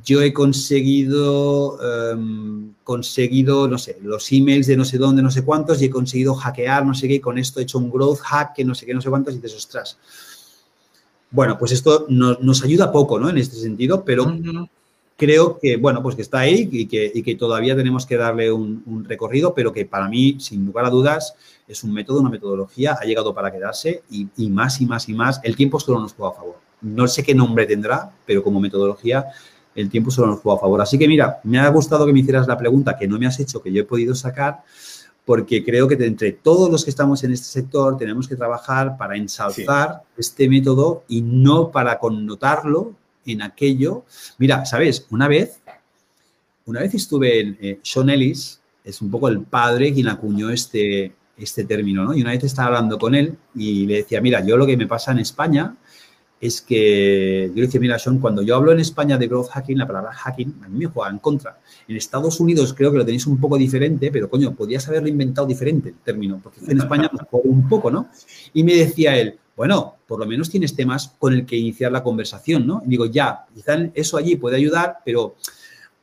[0.03, 1.79] yo he conseguido,
[2.11, 5.89] em, conseguido, no sé, los emails de no sé dónde, no sé cuántos, y he
[5.89, 8.75] conseguido hackear, no sé qué, y con esto he hecho un growth hack que no
[8.75, 9.97] sé qué, no sé cuántos, y dices, ostras.
[11.31, 13.29] Bueno, pues esto nos ayuda poco, ¿no?
[13.29, 14.37] En este sentido, pero
[15.17, 18.51] creo que, bueno, pues que está ahí y que, y que todavía tenemos que darle
[18.51, 21.35] un, recorrido, pero que para mí, sin lugar a dudas,
[21.67, 25.13] es un método, una metodología, ha llegado para quedarse y, y más y más y
[25.13, 25.41] más.
[25.43, 26.55] El tiempo solo nos juega a favor.
[26.81, 29.25] No sé qué nombre tendrá, pero como metodología
[29.77, 30.81] el tiempo solo nos juega a favor.
[30.81, 33.39] Así que mira, me ha gustado que me hicieras la pregunta que no me has
[33.39, 34.63] hecho, que yo he podido sacar,
[35.23, 39.15] porque creo que entre todos los que estamos en este sector tenemos que trabajar para
[39.15, 42.93] ensalzar este método y no para connotarlo
[43.27, 44.05] en aquello.
[44.37, 45.05] Mira, ¿sabes?
[45.09, 45.61] Una vez,
[46.65, 51.13] una vez estuve en eh, Sean Ellis, es un poco el padre quien acuñó este,
[51.37, 52.15] este término, ¿no?
[52.15, 54.87] Y una vez estaba hablando con él y le decía, mira, yo lo que me
[54.87, 55.75] pasa en España
[56.39, 59.77] es que yo le decía, mira, Sean, cuando yo hablo en España de growth hacking,
[59.77, 61.59] la palabra hacking a mí me juega en contra.
[61.87, 65.47] En Estados Unidos creo que lo tenéis un poco diferente, pero coño, podrías haberlo inventado
[65.47, 68.09] diferente el término, porque en España nos juega un poco, ¿no?
[68.53, 72.03] Y me decía él, bueno, por lo menos tienes temas con el que iniciar la
[72.03, 72.83] conversación, ¿no?
[72.85, 75.35] Y digo, ya, quizá eso allí puede ayudar, pero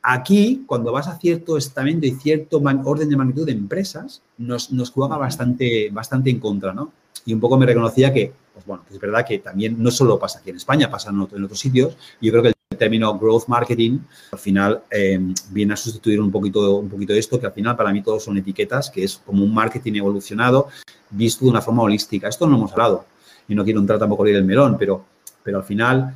[0.01, 4.91] aquí, cuando vas a cierto estamento y cierto orden de magnitud de empresas, nos, nos
[4.91, 6.91] juega bastante, bastante en contra, ¿no?
[7.25, 10.39] Y un poco me reconocía que pues bueno, es verdad que también no solo pasa
[10.39, 11.97] aquí en España, pasa en, otros sitios.
[12.21, 13.99] Yo creo que el término growth marketing
[14.31, 17.91] al final eh, viene a sustituir un poquito, un poquito esto, que al final para
[17.91, 20.69] mí todos son etiquetas, que es como un marketing evolucionado
[21.09, 22.29] visto de una forma holística.
[22.29, 23.05] Esto no lo hemos hablado
[23.47, 25.05] y no quiero entrar tampoco en el melón, pero,
[25.43, 26.15] pero al final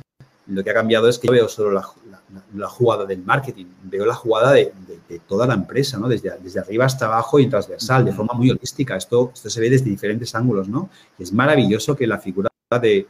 [0.50, 4.14] lo que ha cambiado es que yo veo solo la, jugada del marketing, veo la
[4.14, 4.72] jugada de,
[5.28, 6.08] toda la empresa, ¿no?
[6.08, 8.96] Desde, desde, arriba hasta abajo y transversal, de forma muy holística.
[8.96, 10.90] Esto, esto se ve desde diferentes ángulos, ¿no?
[11.18, 12.50] es maravilloso que la figura
[12.80, 13.06] de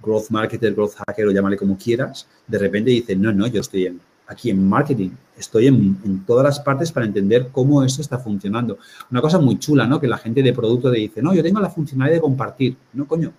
[0.00, 3.98] growth marketer, growth hacker o llámale como quieras, de repente dice, no, no, yo estoy
[4.28, 8.78] aquí en marketing, estoy en, en, todas las partes para entender cómo eso está funcionando.
[9.10, 10.00] Una cosa muy chula, ¿no?
[10.00, 12.76] Que la gente de producto te dice, no, yo tengo la funcionalidad de compartir.
[12.92, 13.32] No, coño,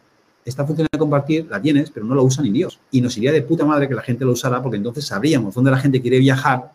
[0.50, 2.80] esta función de compartir la tienes, pero no la usa ni Dios.
[2.92, 5.72] Y nos iría de puta madre que la gente lo usara porque entonces sabríamos dónde
[5.72, 6.72] la gente quiere viajar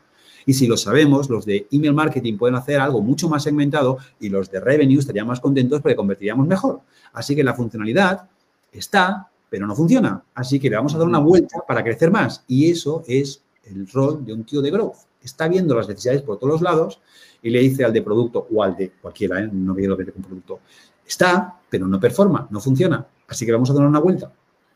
[0.46, 4.28] y si lo sabemos, los de email marketing pueden hacer algo mucho más segmentado y
[4.28, 6.80] los de revenue estarían más contentos porque convertiríamos mejor.
[7.12, 8.28] Así que la funcionalidad
[8.72, 10.22] está, pero no funciona.
[10.34, 12.44] Así que le vamos a dar una vuelta para crecer más.
[12.46, 14.96] Y eso es el rol de un tío de growth.
[15.22, 17.00] Está viendo las necesidades por todos los lados
[17.42, 19.48] y le dice al de producto o al de cualquiera, ¿eh?
[19.50, 20.60] no quiero ver con producto,
[21.06, 23.06] está, pero no performa, no funciona.
[23.28, 24.32] Así que vamos a dar una vuelta.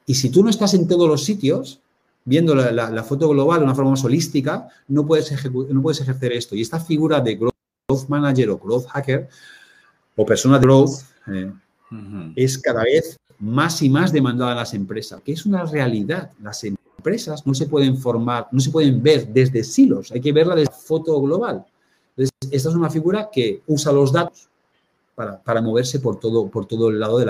[0.06, 1.80] Y si tú no estás en todos los sitios,
[2.24, 6.54] viendo la, foto global de una forma más holística, no puedes, no puedes ejercer esto.
[6.54, 9.28] Y esta figura de growth manager o growth hacker
[10.16, 10.90] o persona de growth
[11.28, 11.52] eh,
[12.36, 16.32] es cada vez más y más demandada en las empresas, que es una realidad.
[16.42, 20.54] Las empresas no se pueden formar, no se pueden ver desde silos, hay que verla
[20.54, 21.64] desde foto global.
[22.16, 24.48] Entonces, esta es una figura que usa los datos
[25.44, 27.26] para, moverse por todo, por todo el lado de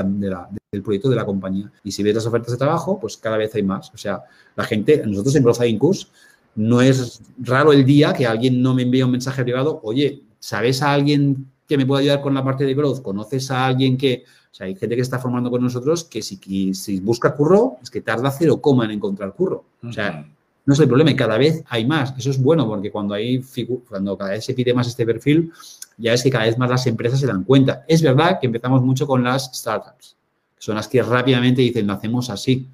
[0.70, 1.72] del proyecto de la compañía.
[1.82, 3.91] Y si ves las ofertas de trabajo, pues cada vez hay más.
[3.95, 4.22] O sea,
[4.55, 6.11] la gente, nosotros en Growth Incus,
[6.55, 10.82] no es raro el día que alguien no me envíe un mensaje privado, oye, ¿sabes
[10.82, 13.01] a alguien que me pueda ayudar con la parte de growth?
[13.01, 16.74] ¿Conoces a alguien que, o sea, hay gente que está formando con nosotros que si,
[16.74, 19.64] si busca curro, es que tarda cero coma en encontrar curro.
[19.82, 20.26] O sea,
[20.66, 22.12] no es el problema y cada vez hay más.
[22.18, 23.43] Eso es bueno porque cuando, hay
[23.89, 25.51] cuando cada vez se pide más este perfil,
[25.99, 27.84] ya es que cada vez más las empresas se dan cuenta.
[27.88, 30.16] Es verdad que empezamos mucho con las startups,
[30.57, 32.68] que son las que rápidamente dicen, lo hacemos así.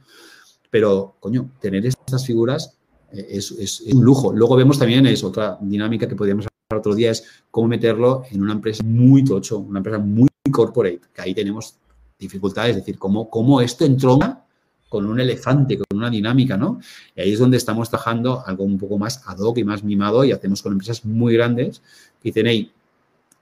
[0.70, 2.77] Pero, coño, tener estas figuras
[3.11, 4.33] eh, es, un lujo.
[4.33, 8.43] Luego vemos también, es otra dinámica que podríamos hablar otro día, es cómo meterlo en
[8.43, 11.77] una empresa muy tocho, una empresa muy corporate, que ahí tenemos
[12.18, 14.45] dificultades, es decir, cómo, cómo esto entrona
[14.89, 16.79] con un elefante, con una dinámica, ¿no?
[17.16, 20.25] Y ahí es donde estamos trabajando algo un poco más ad hoc y más mimado
[20.25, 21.81] y hacemos con empresas muy grandes
[22.22, 22.72] que dicen, hey,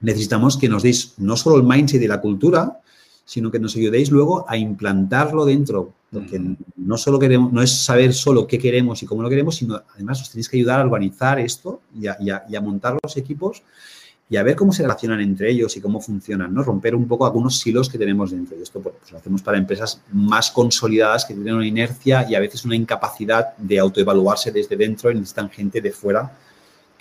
[0.03, 2.79] necesitamos que nos deis no solo el mindset y la cultura,
[3.25, 5.93] sino que nos ayudéis luego a implantarlo dentro.
[6.11, 6.39] Porque
[6.75, 10.21] no solo queremos, no es saber solo qué queremos y cómo lo queremos, sino además
[10.21, 13.63] os tenéis que ayudar a organizar esto y a montar los equipos
[14.29, 16.63] y a ver cómo se relacionan entre ellos y cómo funcionan, ¿no?
[16.63, 18.57] Romper un poco algunos silos que tenemos dentro.
[18.57, 22.39] Y esto pues, lo hacemos para empresas más consolidadas que tienen una inercia y a
[22.39, 26.31] veces una incapacidad de autoevaluarse desde dentro y necesitan gente de fuera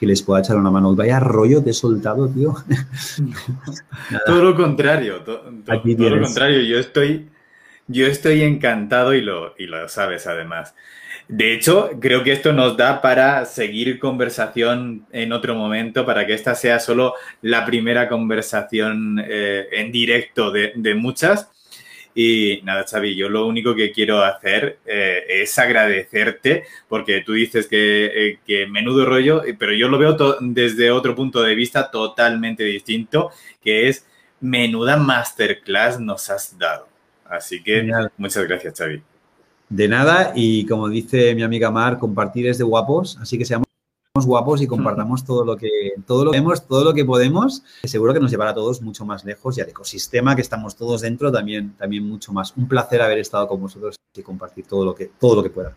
[0.03, 0.97] que les pueda echar una mano.
[0.97, 2.57] Vaya rollo de soltado, tío.
[4.27, 6.61] todo lo contrario, todo lo contrario.
[6.63, 7.29] Yo estoy,
[7.87, 10.75] yo estoy encantado y lo, y lo sabes además.
[11.29, 16.35] De hecho, creo que esto nos da para seguir conversación en otro momento, para que
[16.35, 21.49] esta sea solo la primera conversación eh, en directo de, muchas.
[22.15, 27.67] Y nada, Xavi, yo lo único que quiero hacer eh, es agradecerte, porque tú dices
[27.67, 33.31] que, eh, menudo rollo, pero yo lo veo desde otro punto de vista totalmente distinto,
[33.63, 34.07] que es
[34.41, 36.89] menuda masterclass nos has dado.
[37.25, 39.03] Así que muchas gracias, Xavi.
[39.71, 43.67] De nada y como dice mi amiga Mar, compartir es de guapos, así que seamos
[44.15, 45.71] guapos y compartamos todo lo que
[46.07, 49.07] todo lo que vemos, todo lo que podemos, seguro que nos llevará a todos mucho
[49.07, 52.53] más lejos y al ecosistema que estamos todos dentro también también mucho más.
[52.57, 55.75] Un placer haber estado con vosotros y compartir todo lo que todo lo que pueda.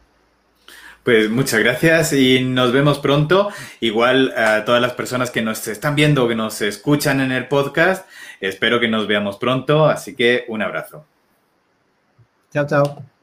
[1.03, 3.49] Pues muchas gracias y nos vemos pronto.
[3.79, 8.05] Igual a todas las personas que nos están viendo, que nos escuchan en el podcast,
[8.41, 11.05] espero que nos veamos pronto, así que un abrazo.
[12.51, 13.14] Chao, chao.